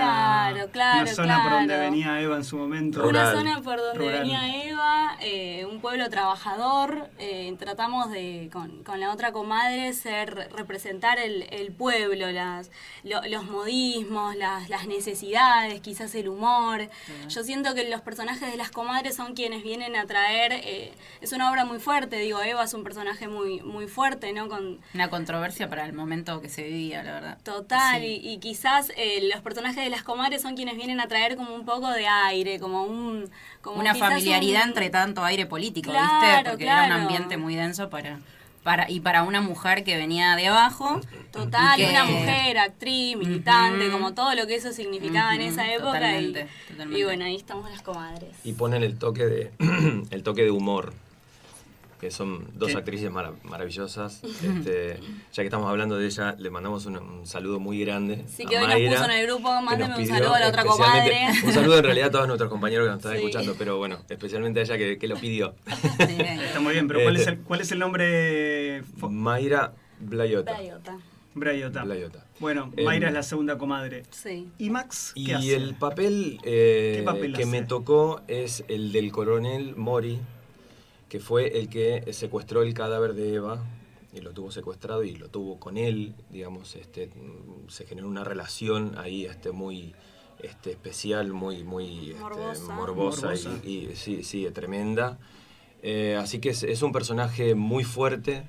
[0.52, 3.09] claro, claro, una zona por donde venía Eva en su momento.
[3.09, 4.20] Una zona por donde Rural.
[4.20, 7.09] venía Eva, eh, un pueblo trabajador.
[7.18, 12.70] eh, tratamos de, con, con la otra comadre, ser representar el, el pueblo, las,
[13.05, 16.88] lo- los modismos, las, las necesidades, quizás el humor.
[17.28, 20.52] Yo siento que los personajes de las comadres son quienes vienen a traer.
[20.52, 24.48] eh, es una obra muy fuerte, digo, Eva es un personaje muy, muy fuerte, ¿no?
[24.48, 27.38] Con, Una controversia para el momento que se la verdad.
[27.45, 28.21] Total, Sí.
[28.23, 31.55] y, y quizás eh, los personajes de las comadres son quienes vienen a traer como
[31.55, 33.31] un poco de aire, como un...
[33.61, 36.51] Como Una familiaridad un- entre tanto aire político, Claro, ¿viste?
[36.51, 37.03] Porque era un claro.
[37.03, 38.18] ambiente muy denso para,
[38.64, 41.01] para y para una mujer que venía de abajo.
[41.31, 45.73] Total, y que- una mujer, actriz, militante, como todo lo que eso significaba en esa
[45.73, 45.92] época.
[45.95, 47.01] totalmente, y, totalmente.
[47.01, 48.31] y bueno, ahí estamos las comadres.
[48.45, 49.53] Y ponen el toque de
[50.11, 50.92] el toque de humor
[52.03, 52.79] que son dos ¿Qué?
[52.79, 54.99] actrices mara- maravillosas Este,
[55.33, 58.49] ya que estamos hablando de ella le mandamos un, un saludo muy grande Sí, a
[58.49, 60.41] que hoy nos Mayra, puso en el grupo, que nos mándeme un pidió saludo a
[60.41, 61.17] la otra comadre.
[61.45, 63.19] un saludo en realidad a todos nuestros compañeros que nos están Sí.
[63.19, 66.17] escuchando pero bueno especialmente a ella que, que lo pidió Sí.
[66.21, 68.83] Está muy bien, pero ¿cuál, es Este- el, ¿cuál es el nombre?
[69.09, 70.99] Mayra Blayota Blayota.
[71.35, 71.85] Brayota.
[71.85, 72.27] Blayota.
[72.41, 74.03] Bueno, Em, Mayra es la segunda comadre.
[74.11, 74.51] Sí.
[74.59, 75.55] ¿Y Max qué Y hace?
[75.55, 77.51] el papel, eh, ¿Qué papel que hace?
[77.51, 80.19] me tocó es el del coronel Mori,
[81.12, 83.62] que fue el que secuestró el cadáver de Eva
[84.14, 88.25] y lo tuvo secuestrado y lo tuvo con él, digamos, este, mm, se generó una
[88.25, 89.94] relación ahí este, muy
[90.38, 92.75] este, especial, muy, muy este, Morbosa.
[92.75, 93.51] morbosa, Morbosa.
[93.62, 95.18] Y, y sí, sí, tremenda.
[95.83, 98.44] Eh, así que es, es un personaje muy fuerte,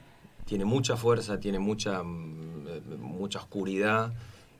[0.46, 4.14] tiene mucha fuerza, tiene mucha, mm, eh, mucha oscuridad.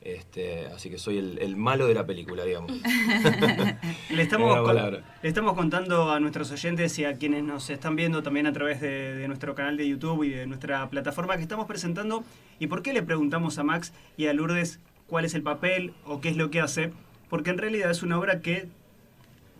[0.04, 2.72] Este, así que soy el, el malo de la película, digamos.
[4.10, 8.22] Le estamos, con- le estamos contando a nuestros oyentes y a quienes nos están viendo
[8.22, 11.66] también a través de, de nuestro canal de YouTube y de nuestra plataforma que estamos
[11.66, 12.22] presentando.
[12.58, 16.20] ¿Y por qué le preguntamos a Max y a Lourdes cuál es el papel o
[16.20, 16.92] qué es lo que hace?
[17.30, 18.68] Porque en realidad es una obra que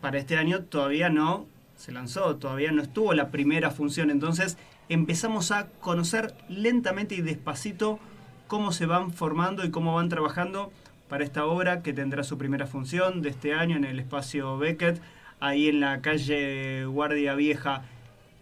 [0.03, 1.47] para este año todavía no
[1.77, 4.11] se lanzó, todavía no estuvo la primera función.
[4.11, 4.59] Entonces
[4.91, 7.99] empezamos a conocer lentamente y despacito
[8.47, 10.73] cómo se van formando y cómo van trabajando
[11.09, 15.01] para esta obra que tendrá su primera función de este año en el espacio Beckett,
[15.41, 17.83] ahí en la calle Guardia Vieja.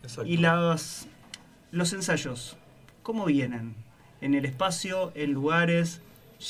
[0.03, 0.31] Exacto.
[0.31, 1.09] Y las,
[1.71, 2.57] los ensayos,
[3.03, 3.75] ¿cómo vienen?
[4.21, 6.01] ¿En el espacio, en lugares?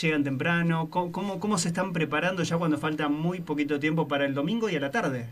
[0.00, 0.88] ¿Llegan temprano?
[0.90, 4.68] ¿Cómo, cómo, cómo se están preparando ya cuando falta muy poquito tiempo para el domingo
[4.70, 5.26] y a la tarde?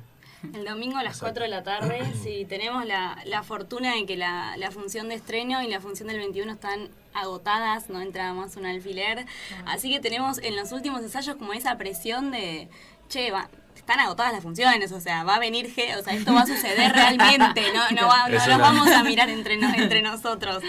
[0.55, 4.16] El domingo a las 4 de la tarde, sí, tenemos la, la fortuna de que
[4.16, 8.56] la, la función de estreno y la función del 21 están agotadas, no entra más
[8.56, 9.26] un alfiler.
[9.66, 12.68] Así que tenemos en los últimos ensayos como esa presión de,
[13.08, 13.48] che, va-
[13.91, 15.66] están agotadas las funciones, o sea, va a venir,
[15.99, 18.64] o sea, esto va a suceder realmente, no, no, va- no Eso nos no.
[18.64, 20.62] vamos a mirar entre, no- entre nosotros.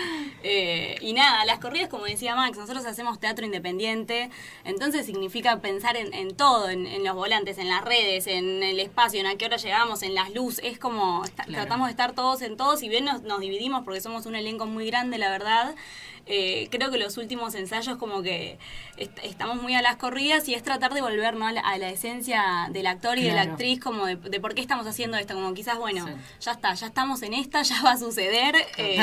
[0.44, 4.32] Eh, y nada, las corridas, como decía Max, nosotros hacemos teatro independiente,
[4.64, 8.80] entonces significa pensar en, en todo, en, en los volantes, en las redes, en el
[8.80, 11.52] espacio, en a qué hora llegamos, en las luces, es como, Claro.
[11.52, 14.66] tratamos de estar todos en todos, y bien nos, nos dividimos porque somos un elenco
[14.66, 15.76] muy grande, la verdad.
[16.28, 18.60] eh, creo que los últimos ensayos como que
[18.98, 21.48] est- estamos muy a las corridas y es tratar de volver ¿no?
[21.48, 23.52] a, la, a la esencia del actor y de la Claro.
[23.52, 26.14] actriz como de, de por qué estamos haciendo esto, como quizás, bueno, Sí.
[26.42, 28.98] ya está, ya estamos en esta, ya va a suceder, eh,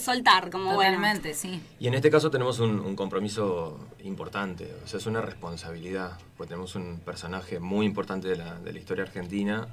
[0.00, 0.98] soltar, como bueno.
[1.34, 1.60] Sí.
[1.80, 6.50] Y en este caso tenemos un, un compromiso importante, o sea, es una responsabilidad, porque
[6.50, 9.68] tenemos un personaje muy importante de la, de la historia argentina,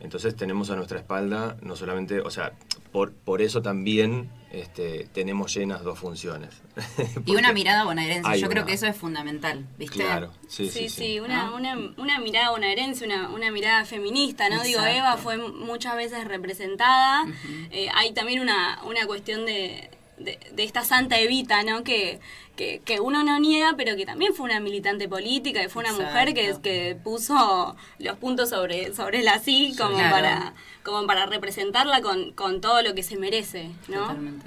[0.00, 2.52] entonces tenemos a nuestra espalda, no solamente, o sea,
[2.92, 6.62] por, por eso también este, tenemos llenas dos funciones.
[7.26, 8.38] Y una mirada bonaerense.
[8.38, 9.98] Yo creo que eso es fundamental, ¿viste?
[9.98, 14.62] Claro, sí, Sí, sí, sí, una, una, una mirada bonaerense, una, una mirada feminista, ¿no?
[14.62, 14.80] Digo.
[14.80, 17.24] Eva fue muchas veces representada.
[17.70, 21.84] Eh, hay también una, una cuestión de, de, de esta santa Evita, ¿no?
[21.84, 22.20] Que,
[22.56, 25.92] que, que uno no niega, pero que también fue una militante política, que fue una
[25.92, 30.10] mujer que, que puso los puntos sobre, sobre la sí como, Claro.
[30.14, 34.00] para, como para representarla con, con todo lo que se merece, ¿no?
[34.00, 34.46] Totalmente.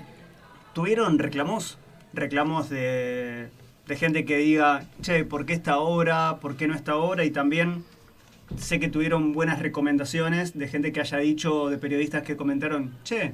[0.74, 1.78] ¿Tuvieron reclamos?
[2.14, 3.50] Reclamos de,
[3.86, 6.40] de gente que diga, che, ¿por qué esta obra?
[6.40, 7.24] ¿Por qué no esta obra?
[7.26, 7.84] Y también
[8.58, 13.34] sé que tuvieron buenas recomendaciones de gente que haya dicho, de periodistas que comentaron, che,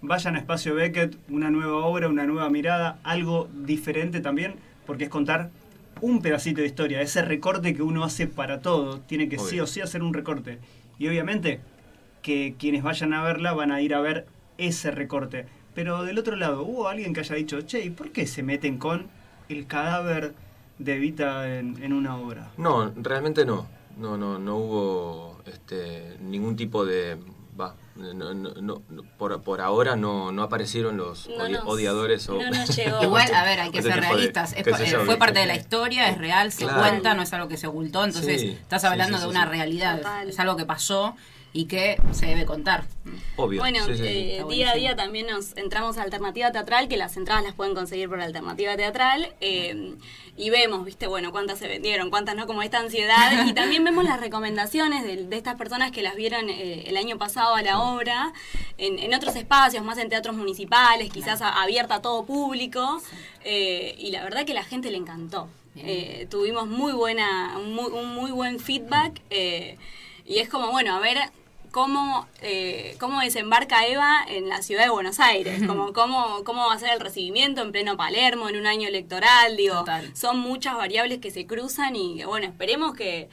[0.00, 5.10] vayan a Espacio Beckett, una nueva obra, una nueva mirada, algo diferente también, porque es
[5.10, 5.50] contar
[6.00, 9.66] un pedacito de historia, ese recorte que uno hace para todo, tiene que sí o
[9.66, 10.58] sí hacer un recorte.
[10.98, 11.60] Y obviamente
[12.22, 14.26] que quienes vayan a verla van a ir a ver
[14.58, 15.46] ese recorte.
[15.74, 18.78] Pero del otro lado, hubo alguien que haya dicho, che, ¿y por qué se meten
[18.78, 19.06] con
[19.48, 20.34] el cadáver
[20.78, 22.50] de Evita en, en una obra?
[22.56, 23.66] No, realmente no.
[23.96, 27.16] No, no, no hubo este, ningún tipo de...
[27.60, 28.82] Va, no, no,
[29.18, 32.38] por, por ahora no, no aparecieron los No odi- odiadores o...
[32.76, 33.02] llegó.
[33.02, 34.52] Igual, a ver, hay que ser de- realistas.
[34.56, 34.64] Es
[35.04, 36.80] fue parte de la historia, es real, se Claro.
[36.80, 38.04] cuenta, no es algo que se ocultó.
[38.04, 39.48] Entonces, Sí, estás sí, hablando sí, de una sí.
[39.50, 40.28] realidad, Total.
[40.28, 41.16] es algo que pasó
[41.52, 42.84] y que se debe contar.
[43.36, 43.60] Obvio.
[43.60, 44.04] Bueno, sí, sí, sí.
[44.04, 47.74] eh, día a día también nos entramos a Alternativa Teatral, que las entradas las pueden
[47.74, 49.94] conseguir por Alternativa Teatral, eh,
[50.36, 54.04] y vemos, viste, bueno, cuántas se vendieron, cuántas no, como esta ansiedad, y también vemos
[54.04, 57.80] las recomendaciones de, de estas personas que las vieron eh, el año pasado a la
[57.80, 58.32] obra,
[58.76, 63.00] en, en otros espacios, más en teatros municipales, quizás a- abierta a todo público,
[63.44, 65.48] eh, y la verdad que la gente le encantó.
[65.76, 69.76] Eh, tuvimos muy buena, un muy, un muy buen feedback, eh,
[70.28, 71.18] y es como, bueno, a ver
[71.70, 76.74] cómo, eh, cómo desembarca Eva en la ciudad de Buenos Aires, como cómo, cómo va
[76.74, 80.14] a ser el recibimiento en pleno Palermo, en un año electoral, digo, Total.
[80.14, 83.28] son muchas variables que se cruzan y bueno, esperemos que,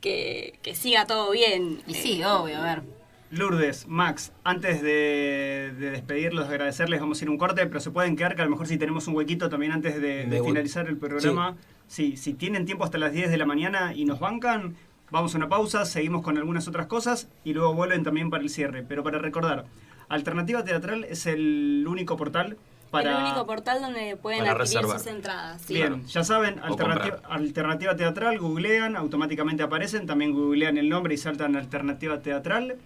[0.00, 1.82] que, que siga todo bien.
[1.86, 2.82] Y Eh, sí, obvio, a ver.
[3.30, 7.78] Lourdes, Max, antes de, de despedirlos, de agradecerles, vamos a ir a un corte, pero
[7.78, 10.88] se pueden quedar, que a lo mejor si tenemos un huequito también antes de, finalizar
[10.88, 11.56] el programa.
[11.86, 14.76] Sí, si tienen tiempo hasta las 10 de la mañana y nos bancan,
[15.10, 18.50] vamos a una pausa, seguimos con algunas otras cosas y luego vuelven también para el
[18.50, 18.82] cierre.
[18.82, 19.64] Pero para recordar,
[20.08, 22.56] Alternativa Teatral es el único portal
[22.90, 23.18] para...
[23.18, 24.98] El único portal donde pueden adquirir reservar.
[24.98, 25.62] sus entradas.
[25.62, 25.74] sí.
[25.74, 31.56] Bien, ya saben, alternativa, alternativa Teatral, googlean, automáticamente aparecen, también googlean el nombre y saltan
[31.56, 32.76] Alternativa Teatral.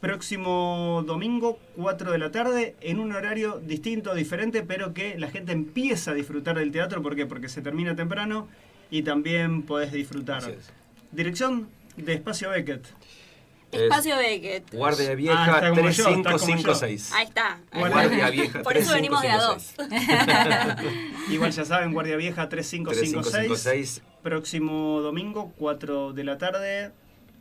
[0.00, 5.50] Próximo domingo, 4 de la tarde, en un horario distinto, diferente, pero que la gente
[5.50, 7.02] empieza a disfrutar del teatro.
[7.02, 7.26] ¿Por qué?
[7.26, 8.46] Porque se termina temprano
[8.90, 10.44] y también podés disfrutar.
[11.12, 12.86] Dirección de Espacio Beckett.
[13.70, 14.72] Es Espacio Beckett.
[14.74, 15.72] Guardia Ah, Vieja yo.
[15.74, 17.12] 3556.
[17.12, 17.60] Ahí está.
[17.72, 19.74] Guardia Vieja Por eso venimos de a dos.
[19.76, 21.28] 3556.
[21.30, 23.52] Igual ya saben, Guardia Vieja 3556.
[23.52, 24.02] 3556.
[24.22, 26.92] Próximo domingo, 4 de la tarde,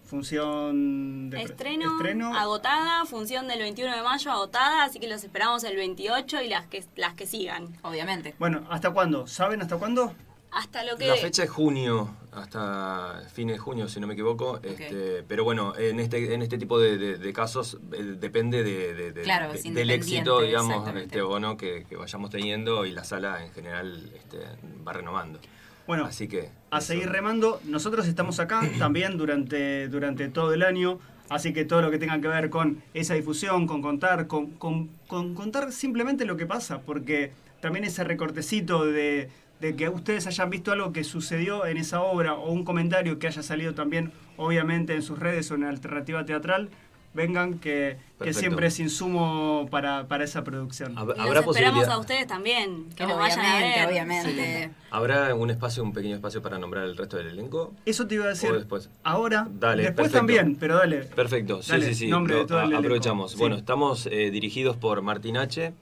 [0.05, 2.35] función de Estreno, estreno.
[2.37, 6.67] agotada, función del 21 de mayo agotada, así que los esperamos el 28 y las
[6.67, 7.67] que las que sigan.
[7.83, 8.35] Obviamente.
[8.37, 9.27] Bueno, ¿hasta cuándo?
[9.27, 10.13] ¿Saben hasta cuándo?
[10.51, 14.59] Hasta lo que La fecha es junio, hasta fines de junio, si no me equivoco.
[14.63, 18.93] Este, pero bueno, en este, en este tipo de, de- de casos eh, depende de,
[18.93, 22.85] de- de- Claro, de- es del éxito, digamos, este, o no que, que vayamos teniendo
[22.85, 24.39] y la sala en general este,
[24.87, 25.39] va renovando.
[25.85, 26.49] Bueno, Así que.
[26.71, 26.87] a eso.
[26.87, 27.61] seguir remando.
[27.65, 30.99] Nosotros estamos acá también durante, durante todo el año.
[31.29, 34.89] Así que todo lo que tenga que ver con esa difusión, con contar, con, con-
[35.07, 39.29] con contar simplemente lo que pasa, porque también ese recortecito de,
[39.59, 43.27] de que ustedes hayan visto algo que sucedió en esa obra o un comentario que
[43.27, 46.69] haya salido también, obviamente, en sus redes o en Alternativa Teatral,
[47.13, 50.95] vengan que, que siempre es insumo para, para esa producción.
[50.95, 53.87] Hab- Y ¿Habrá los esperamos a ustedes también, que nos vayan a ver.
[53.87, 54.69] obviamente.
[54.91, 57.73] ¿Habrá un espacio, un pequeño espacio para nombrar el resto del elenco?
[57.87, 58.91] Eso te iba a decir después.
[59.03, 60.17] ahora, Dale, después perfecto.
[60.19, 60.97] también, pero dale.
[61.05, 62.07] Perfecto, sí, Dale, sí, sí.
[62.07, 62.79] nombre de Lo- todo el a- elenco.
[62.81, 63.31] aprovechamos.
[63.31, 63.37] Sí.
[63.39, 65.73] Bueno, estamos eh, dirigidos por Martín H.,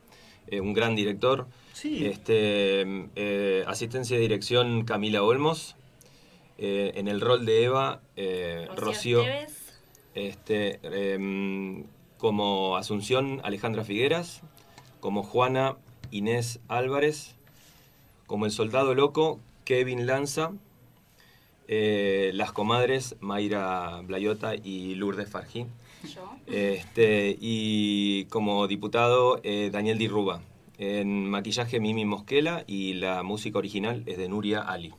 [0.48, 1.48] eh, un gran director.
[1.76, 2.06] Sí.
[2.06, 2.86] Este,
[3.18, 5.76] eh, asistencia de dirección Camila Olmos.
[6.58, 9.24] Eh, en el rol de Eva, eh, Rocío.
[10.14, 11.84] Este, em,
[12.18, 14.42] como Asunción Alejandra Figueras,
[15.02, 15.76] como Juana
[16.12, 17.36] Inés Álvarez,
[18.26, 20.54] como el soldado loco Kevin Lanza,
[21.68, 25.66] eh, las comadres Mayra Blayota y Lourdes Farjí,
[26.04, 26.38] Yo.
[26.48, 30.42] este, y como diputado eh, Daniel Di Ruba.
[30.78, 34.94] En maquillaje Mimi Mosquela y la música original es de Nuria Ali.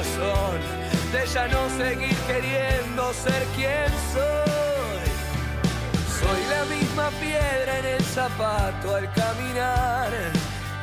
[0.00, 5.10] De ya no seguir queriendo ser quien soy.
[6.20, 10.10] Soy la misma piedra en el zapato al caminar,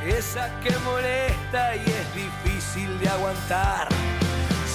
[0.05, 3.87] esa que molesta y es difícil de aguantar.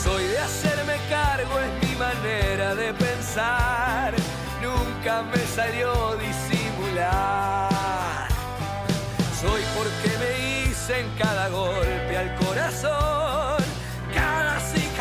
[0.03, 4.12] Soy de hacerme cargo, es mi manera de pensar,
[4.61, 7.68] nunca me salió disimular.
[9.40, 13.61] Soy porque me hice en cada golpe al corazón,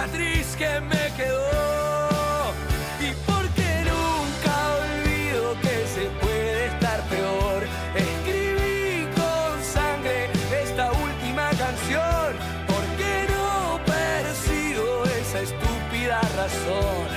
[0.01, 2.53] cicatriz que me quedó.
[2.99, 7.63] Y porque nunca olvido que se puede estar peor.
[7.95, 10.29] Escribí con sangre
[10.63, 12.35] esta última canción,
[12.67, 17.07] porque no persigo esa estúpida razón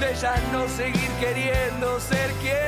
[0.00, 2.67] de ya no seguir queriendo ser quien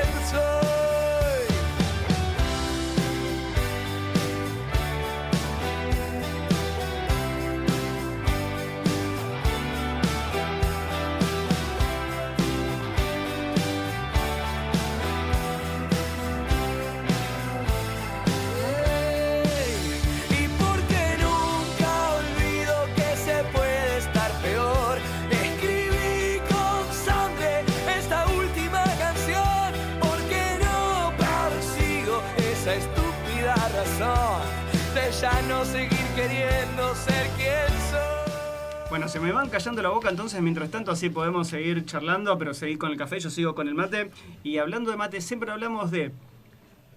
[35.64, 38.88] seguir queriendo ser quien soy.
[38.88, 42.54] Bueno, se me van callando la boca, entonces mientras tanto así podemos seguir charlando, pero
[42.54, 44.10] seguir con el café, yo sigo con el mate.
[44.42, 46.12] Y hablando de mate, siempre hablamos de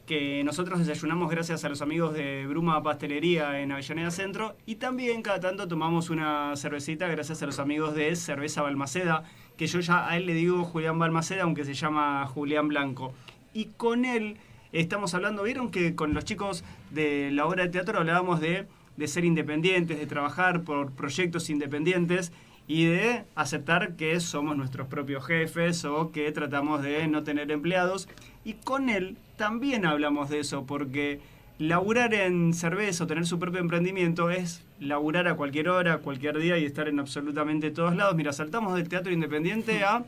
[0.06, 5.22] que nosotros desayunamos gracias a los amigos de Bruma Pastelería en Avellaneda Centro y también
[5.22, 9.24] cada tanto tomamos una cervecita gracias a los amigos de Cerveza Balmaceda,
[9.56, 13.14] que yo ya a él le digo Julián Balmaceda, aunque se llama Julián Blanco.
[13.54, 14.38] Y con él
[14.80, 18.66] estamos hablando, vieron que con los chicos de la obra de teatro hablábamos de,
[18.98, 22.32] de ser independientes, de trabajar por proyectos independientes
[22.68, 28.08] y de aceptar que somos nuestros propios jefes o que tratamos de no tener empleados.
[28.46, 31.20] Y con él también hablamos de eso, porque
[31.60, 36.58] laburar en cerveza o tener su propio emprendimiento es laburar a cualquier hora, cualquier día
[36.58, 38.16] y estar en absolutamente todos lados.
[38.16, 40.04] Mira, saltamos del teatro independiente a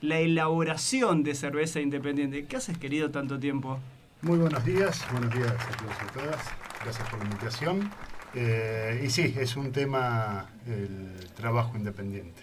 [0.00, 2.44] la elaboración de cerveza independiente.
[2.46, 3.78] ¿Qué haces, querido, tanto tiempo?
[4.22, 6.40] Muy buenos días, buenos días a todos y a todas.
[6.84, 7.90] Gracias por la invitación.
[8.34, 12.40] Eh, y sí, es un tema el trabajo independiente.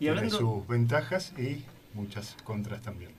[0.00, 3.12] Y Tiene sus ventajas y muchas contras también.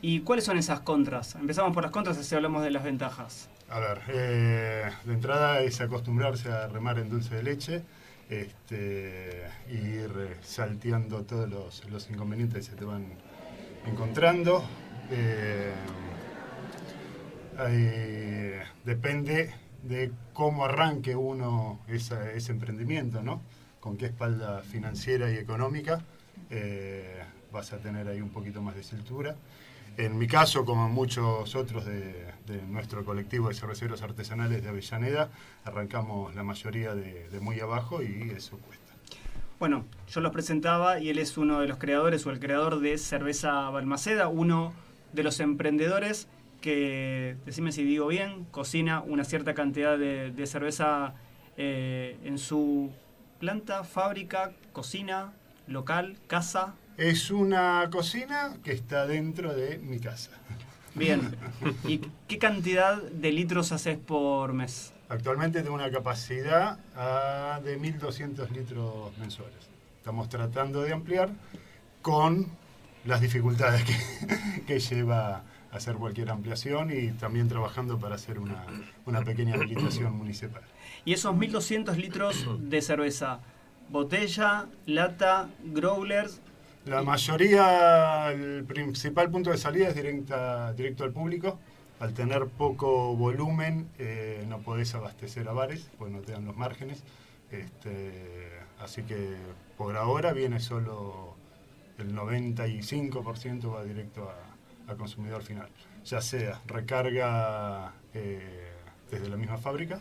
[0.00, 1.34] ¿Y cuáles son esas contras?
[1.34, 3.50] Empezamos por las contras, así hablamos de las ventajas.
[3.68, 7.82] A ver, eh, de entrada es acostumbrarse a remar en dulce de leche
[8.30, 13.04] este, y ir eh, salteando todos los, los inconvenientes que se te van
[13.84, 14.64] encontrando.
[15.10, 15.74] Eh,
[17.58, 19.52] hay- depende
[19.82, 23.40] de cómo arranque uno esa- ese emprendimiento, ¿no?
[23.80, 26.02] Con qué espalda financiera y económica
[26.50, 29.36] eh, vas a tener ahí un poquito más de cintura.
[29.96, 34.68] En mi caso, como en muchos otros de, de nuestro colectivo de cerveceros artesanales de
[34.68, 35.30] Avellaneda,
[35.64, 38.92] arrancamos la mayoría de, de muy abajo y eso cuesta.
[39.58, 42.98] Bueno, yo los presentaba y él es uno de los creadores o el creador de
[42.98, 44.74] Cerveza Balmaceda, uno
[45.14, 46.28] de los emprendedores
[46.60, 51.14] que, decime si digo bien, cocina una cierta cantidad de, de cerveza
[51.56, 52.92] eh, en su
[53.38, 55.32] planta, fábrica, cocina,
[55.66, 56.74] local, casa.
[56.96, 60.32] Es una cocina que está dentro de mi casa.
[60.94, 61.36] Bien.
[61.84, 64.92] ¿Y qué cantidad de litros haces por mes?
[65.08, 69.68] Actualmente tengo una capacidad ah, de 1.200 litros mensuales.
[69.98, 71.30] Estamos tratando de ampliar
[72.02, 72.46] con
[73.04, 75.42] las dificultades que, que lleva
[75.76, 78.64] hacer cualquier ampliación y también trabajando para hacer una,
[79.04, 80.62] una pequeña habilitación municipal.
[81.04, 83.40] Y esos 1200 litros de cerveza,
[83.88, 86.40] botella, lata, growlers,
[86.84, 91.58] La mayoría, el principal punto de salida es directa, directo al público.
[91.98, 96.56] Al tener poco volumen, eh, no podés abastecer a bares, pues no te dan los
[96.56, 97.02] márgenes.
[97.50, 99.34] Este, así que
[99.78, 101.34] por ahora viene solo
[101.98, 104.45] el 95% va directo a,
[104.88, 105.68] a consumidor final.
[106.04, 108.72] Ya sea recarga eh,
[109.10, 110.00] desde la misma fábrica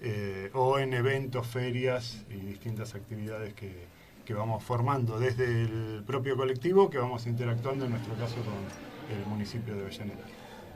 [0.00, 3.86] eh, o en eventos, ferias y distintas actividades que,
[4.24, 9.26] que vamos formando desde el propio colectivo que vamos interactuando en nuestro caso con el
[9.26, 10.24] municipio de Avellaneda.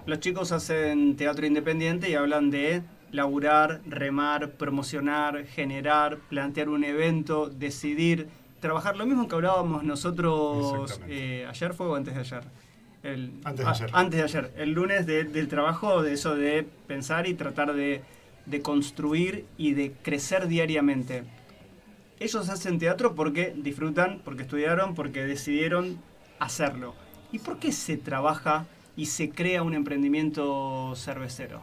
[0.07, 7.49] Los chicos hacen teatro independiente y hablan de laburar, remar, promocionar, generar, plantear un evento,
[7.49, 8.29] decidir,
[8.61, 8.97] trabajar.
[8.97, 12.45] Lo mismo que hablábamos nosotros eh, ayer fue o antes de ayer.
[13.03, 13.91] El- Antes de ah, ayer.
[13.93, 14.53] antes de ayer.
[14.57, 18.03] El lunes de- del trabajo, de eso de pensar y tratar de,
[18.47, 21.25] de construir y de crecer diariamente.
[22.21, 25.99] Ellos hacen teatro porque disfrutan, porque estudiaron, porque decidieron
[26.39, 26.95] hacerlo.
[27.33, 31.63] ¿Y por qué se trabaja y se crea un emprendimiento cervecero?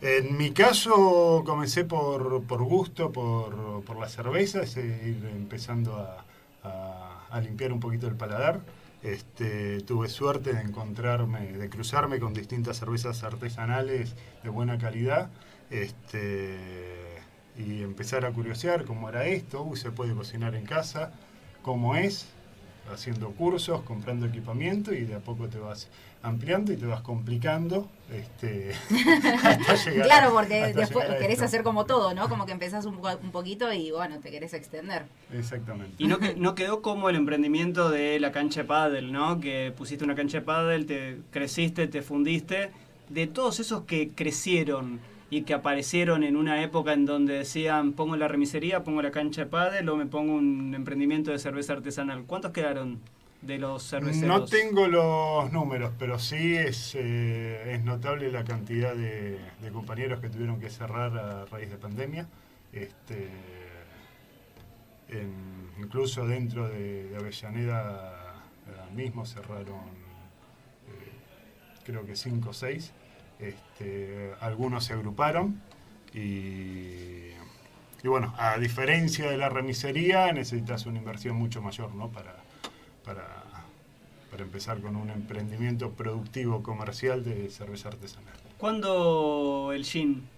[0.00, 6.24] En mi caso comencé por, por gusto, por, por la cerveza, es ir empezando a,
[6.62, 8.60] a- a limpiar un poquito el paladar.
[9.04, 15.30] Este, tuve suerte de encontrarme, de cruzarme con distintas cervezas artesanales de buena calidad
[15.68, 16.56] este,
[17.58, 21.12] y empezar a curiosear cómo era esto, se puede cocinar en casa,
[21.60, 22.28] cómo es,
[22.92, 25.88] haciendo cursos, comprando equipamiento y de a poco te vas
[26.22, 27.88] ampliando y te vas complicando.
[28.12, 28.72] Este,
[29.42, 31.44] hasta llegar Claro, porque hasta después llegar querés esto.
[31.46, 32.28] hacer como todo, ¿no?
[32.28, 35.04] Como que empezás un, un poquito y bueno, te querés extender.
[35.32, 35.94] Exactamente.
[35.98, 39.40] Y no, que- no quedó como el emprendimiento de la cancha de pádel, ¿no?
[39.40, 42.70] Que pusiste una cancha de pádel, te creciste, te fundiste.
[43.08, 44.98] De todos esos que crecieron
[45.34, 49.42] y que aparecieron en una época en donde decían pongo la remisería, pongo la cancha
[49.42, 52.22] de pádel o me pongo un emprendimiento de cerveza artesanal.
[52.24, 53.00] ¿Cuántos quedaron
[53.42, 54.28] de los cerveceros?
[54.28, 59.40] No tengo los números, pero sí es, eh, es notable la cantidad de,
[59.72, 62.28] compañeros que tuvieron que cerrar a raíz de pandemia.
[62.72, 63.28] Este,
[65.80, 68.34] incluso dentro de, de Avellaneda
[68.68, 69.82] eh, mismo cerraron
[70.86, 72.92] eh, creo que 5 o 6.
[73.48, 75.60] Este, algunos se agruparon
[76.12, 77.30] y,
[78.02, 82.08] y bueno, a diferencia de la remisería necesitas una inversión mucho mayor ¿no?
[82.10, 82.36] para,
[83.04, 83.26] para,
[84.30, 88.34] para empezar con un emprendimiento productivo comercial de cerveza artesanal.
[88.58, 90.28] ¿Cuándo el gin?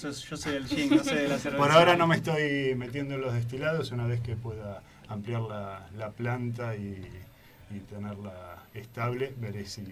[0.00, 1.62] Yo, yo soy del gin, no sé de la cerveza.
[1.62, 5.88] Por ahora no me estoy metiendo en los destilados, una vez que pueda ampliar la,
[5.96, 7.06] la planta y,
[7.70, 9.84] y tenerla estable, veré si,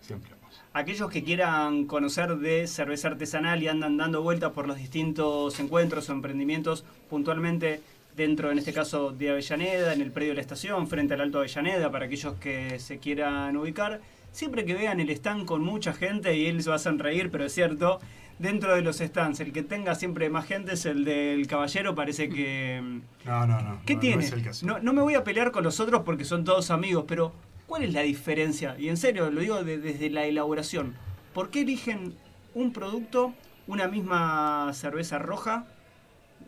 [0.00, 0.35] si ampliamos.
[0.72, 6.08] Aquellos que quieran conocer de cerveza artesanal y andan dando vueltas por los distintos encuentros
[6.08, 7.80] o emprendimientos, puntualmente
[8.16, 11.38] dentro, en este caso, de Avellaneda, en el predio de la estación, frente al Alto
[11.38, 14.00] Avellaneda, para aquellos que se quieran ubicar,
[14.32, 17.44] siempre que vean el stand con mucha gente, y él se va a sonreír, pero
[17.44, 18.00] es cierto,
[18.38, 22.28] dentro de los stands, el que tenga siempre más gente es el del caballero, parece
[22.28, 23.00] que...
[23.24, 23.80] No, no, no.
[23.84, 24.30] ¿Qué no, tiene?
[24.62, 27.32] No, no me voy a pelear con los otros porque son todos amigos, pero
[27.66, 28.76] ¿Cuál es la diferencia?
[28.78, 30.94] Y en serio, lo digo de- desde la elaboración.
[31.32, 32.14] ¿Por qué eligen
[32.54, 33.34] un producto,
[33.66, 35.66] una misma cerveza roja,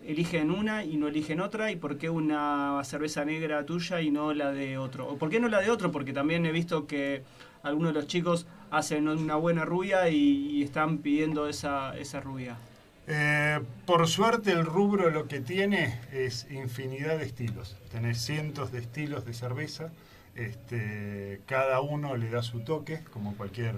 [0.05, 1.71] eligen una y no eligen otra?
[1.73, 5.09] ¿Y por qué una cerveza negra tuya y no la de otro?
[5.09, 5.93] ¿O por qué no la de otro?
[5.93, 7.25] Porque también he visto que
[7.63, 12.59] algunos de los chicos hacen una buena rubia y, y están pidiendo esa, esa rubia.
[13.07, 17.77] Eh, por suerte el rubro lo que tiene es infinidad de estilos.
[17.91, 19.93] Tenés cientos de estilos de cerveza.
[20.39, 23.75] Este, cada uno le da su toque, como cualquier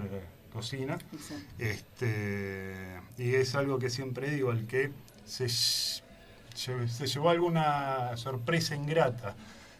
[0.53, 0.99] cocina.
[1.57, 2.75] Este,
[3.17, 4.91] y es algo que siempre digo, el que
[5.25, 9.35] se, se llevó alguna sorpresa ingrata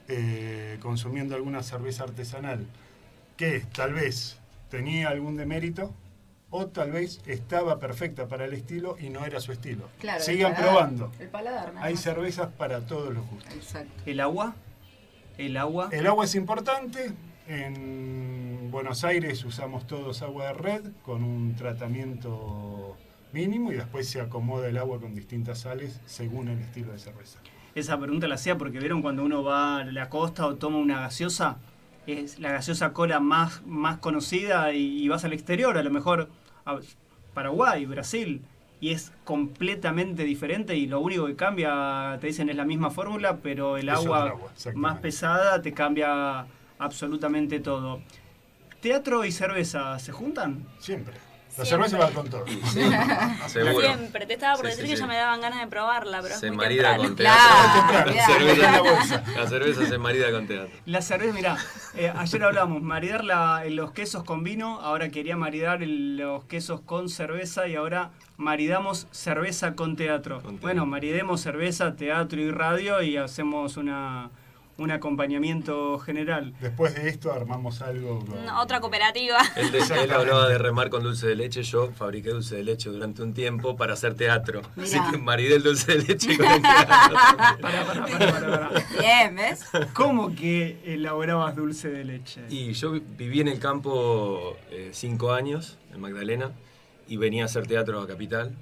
[0.07, 2.65] eh, consumiendo alguna cerveza artesanal,
[3.38, 4.38] que tal vez
[4.69, 5.93] tenía algún demérito,
[6.49, 9.88] o tal vez estaba perfecta para el estilo y no era su estilo.
[9.99, 10.73] Claro, el Sigan paladar.
[10.73, 11.11] probando.
[11.19, 13.53] El paladar, Hay cervezas para todos los gustos.
[13.53, 14.03] Exacto.
[14.05, 14.55] ¿El agua?
[15.41, 15.89] ¿El agua?
[15.91, 17.13] El agua es importante.
[17.47, 22.95] En Buenos Aires usamos todos agua de red con un tratamiento
[23.33, 27.39] mínimo y después se acomoda el agua con distintas sales según el estilo de cerveza.
[27.73, 30.99] Esa pregunta la hacía porque vieron cuando uno va a la costa o toma una
[30.99, 31.57] gaseosa,
[32.05, 36.29] es la gaseosa cola más, más conocida y, y vas al exterior, a lo mejor
[36.65, 36.79] a
[37.33, 38.43] Paraguay, Brasil,
[38.82, 43.38] y es completamente diferente y lo único que cambia, te dicen, es la misma fórmula,
[43.38, 44.36] pero el Es agua,
[44.73, 46.47] más pesada te cambia
[46.79, 48.01] absolutamente todo.
[48.82, 50.65] ¿Teatro y cerveza se juntan?
[50.79, 51.30] Siempre.
[51.58, 52.45] La cerveza va con todo.
[53.47, 53.82] Seguro.
[53.88, 54.26] Siempre.
[54.26, 55.02] Te estaba por Sí, decir sí, que sí.
[55.02, 57.04] ya me daban ganas de probarla, pero Se es muy marida temprano.
[57.10, 58.14] con teatro.
[58.14, 60.70] Claro, Cerveza- la cerveza se marida con teatro.
[60.86, 61.58] La cerveza, mirá,
[61.95, 66.82] eh, ayer hablamos, maridar la- los quesos con vino, ahora quería maridar el- los quesos
[66.82, 70.41] con cerveza y ahora maridamos cerveza con teatro.
[70.62, 74.30] Bueno, maridemos cerveza, teatro y radio y hacemos una,
[74.78, 76.53] un acompañamiento general.
[76.59, 79.38] Después de esto armamos algo con- No, Otra cooperativa.
[79.55, 82.89] Él, de- él hablaba de remar con dulce de leche, yo fabriqué dulce de leche
[82.89, 84.61] durante un tiempo para hacer teatro.
[84.78, 85.11] Así Mirá.
[85.11, 87.15] que maridé el dulce de leche con el teatro.
[88.99, 89.65] Bien, ¿ves?
[89.93, 92.41] ¿Cómo que elaborabas dulce de leche?
[92.49, 96.51] Y yo vi- viví en el campo eh, cinco años, en Magdalena,
[97.07, 98.55] y venía a hacer teatro a Capital.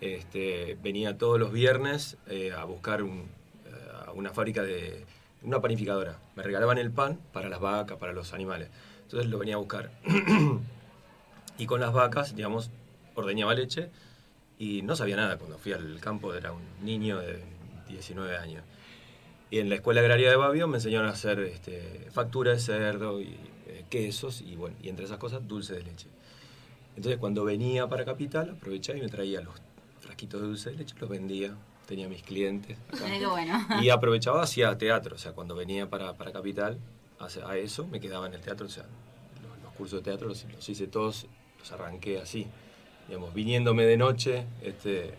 [0.00, 3.28] Este, venía todos los viernes eh, a buscar un-
[3.66, 5.04] eh, a una fábrica de
[5.44, 6.18] una panificadora.
[6.36, 8.68] Me regalaban el pan para las vacas, para los animales.
[9.02, 9.90] Entonces lo venía a buscar.
[11.58, 12.70] y con las vacas, digamos,
[13.14, 13.90] ordeñaba leche
[14.58, 15.36] y no sabía nada.
[15.38, 17.42] Cuando fui al campo era un niño de
[17.88, 18.64] 19 años.
[19.50, 23.20] Y en la escuela agraria de Babio me enseñaron a hacer este, factura de cerdo
[23.20, 23.36] y
[23.66, 26.08] eh, quesos y bueno, y entre esas cosas dulce de leche.
[26.96, 29.54] Entonces cuando venía para Capital aprovechaba y me traía los
[30.00, 31.54] frasquitos de dulce de leche, los vendía,
[31.86, 32.76] tenía mis clientes.
[32.92, 33.28] acá.
[33.28, 33.66] Bueno.
[33.82, 36.78] Y aprovechaba hacia teatro, o sea, cuando venía para, para Capital
[37.18, 38.84] a, a eso, me quedaba en el teatro, o sea,
[39.42, 41.26] los, los cursos de teatro los, los hice todos,
[41.58, 42.46] los arranqué así,
[43.08, 45.14] digamos, viniéndome de noche, este,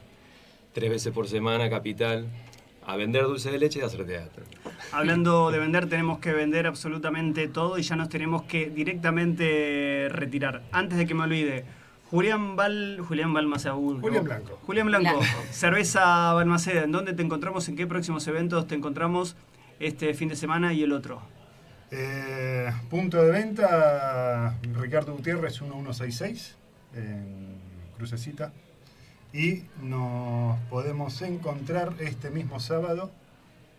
[0.74, 2.28] tres veces por semana a Capital,
[2.86, 4.44] a vender dulce de leche y a hacer teatro.
[4.92, 10.62] Hablando de vender, tenemos que vender absolutamente todo y ya nos tenemos que directamente retirar.
[10.72, 11.66] Antes de que me olvide,
[12.12, 13.74] Julián Val, Julián Balmaceda.
[13.74, 14.24] Julián no.
[14.24, 14.60] Blanco.
[14.66, 15.20] Julián Blanco.
[15.20, 15.44] Blanco.
[15.52, 17.68] Cerveza Balmaceda, ¿en dónde te encontramos?
[17.68, 19.36] ¿En qué próximos eventos te encontramos
[19.80, 21.22] este fin de semana y el otro?
[21.92, 26.56] Eh, punto de venta, Ricardo Gutiérrez 1166,
[26.96, 27.58] en
[27.98, 28.54] Crucecita.
[29.34, 33.12] Y nos podemos encontrar este mismo sábado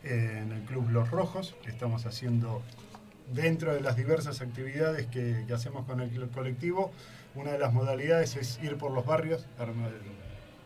[0.04, 2.62] en el Club Los Rojos, que estamos haciendo
[3.32, 6.92] dentro de las diversas actividades que, que hacemos con el colectivo.
[7.36, 9.46] Una de las modalidades es ir por los barrios,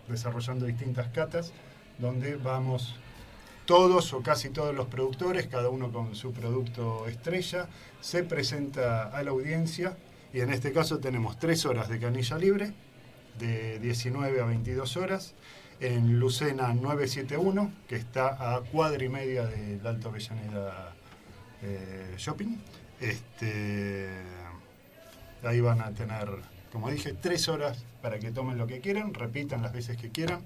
[0.08, 1.52] desarrollando distintas catas,
[1.98, 2.96] donde vamos
[3.66, 7.68] todos o casi todos los productores, cada uno con su producto estrella,
[8.00, 9.96] se presenta a la audiencia
[10.32, 12.72] y en este caso tenemos tres horas de canilla libre,
[13.38, 15.34] de 19 a 22 horas,
[15.80, 20.92] en Lucena 971, que está a cuadra y media del Alto Avellaneda
[21.62, 22.58] eh, Shopping.
[23.00, 24.08] Este,
[25.42, 26.28] ahí van a tener,
[26.72, 30.40] como dije, tres horas para que tomen lo que quieran, repitan las veces que quieran.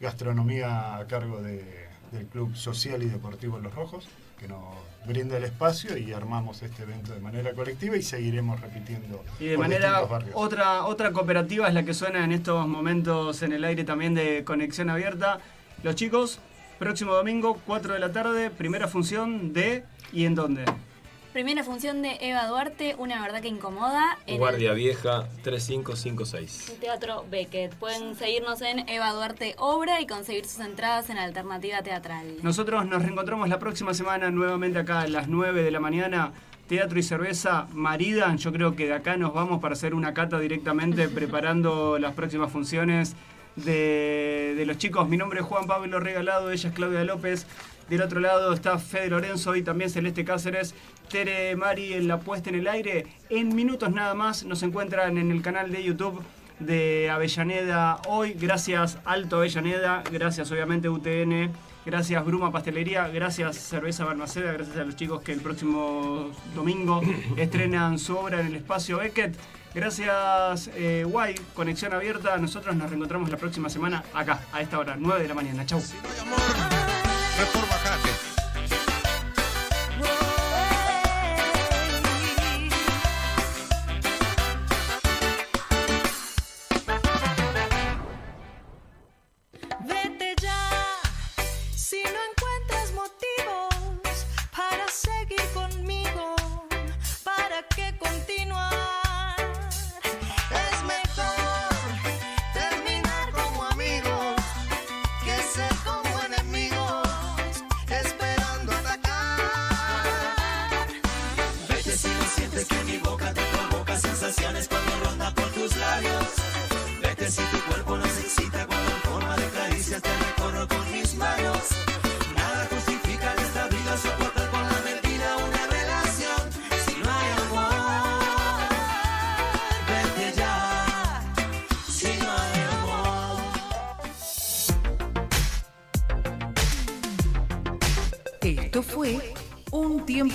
[0.00, 4.06] Gastronomía a cargo de- del Club Social y Deportivo Los Rojos,
[4.38, 4.62] que nos
[5.06, 9.24] brinda el espacio y armamos este evento de manera colectiva y seguiremos repitiendo.
[9.40, 10.02] Y de manera,
[10.34, 14.44] otra, otra cooperativa es la que suena en estos momentos en el aire también de
[14.44, 15.40] Conexión Abierta.
[15.82, 16.38] Los chicos,
[16.78, 20.64] próximo domingo, 4 de la tarde, primera función de ¿y en dónde?
[21.36, 24.16] Primera función de Eva Duarte, una verdad que incomoda.
[24.26, 26.70] En Guardia Vieja 3556.
[26.70, 27.74] el Teatro Beckett.
[27.74, 32.38] Pueden seguirnos en Eva Duarte Obra y conseguir sus entradas en Alternativa Teatral.
[32.42, 36.32] Nosotros nos reencontramos la próxima semana nuevamente acá a las 9 de la mañana
[36.68, 38.38] teatro y cerveza maridan.
[38.38, 42.50] Yo creo que de acá nos vamos para hacer una cata directamente preparando las próximas
[42.50, 43.14] funciones
[43.56, 45.06] de, de los chicos.
[45.06, 47.46] Mi nombre es Juan Pablo Regalado, ella es Claudia López.
[47.88, 50.74] Del otro lado está Fede Lorenzo y también Celeste Cáceres.
[51.08, 53.06] Tere Mari en la puesta en el aire.
[53.30, 56.22] En minutos nada más nos encuentran en el canal de YouTube
[56.58, 58.34] de Avellaneda hoy.
[58.34, 61.52] Gracias Alto Avellaneda, gracias obviamente UTN,
[61.84, 67.02] gracias Bruma Pastelería, gracias Cerveza Balmaceda, gracias a los chicos que el próximo domingo
[67.36, 69.36] estrenan su obra en el espacio Beckett.
[69.74, 72.38] Gracias eh, Guay, conexión abierta.
[72.38, 75.66] Nosotros nos reencontramos la próxima semana acá, a esta hora, 9 de la mañana.
[75.66, 75.82] Chau.
[77.36, 78.25] Vete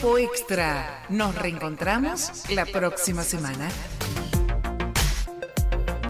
[0.04, 1.04] Extra.
[1.10, 3.70] Nos reencontramos la próxima semana.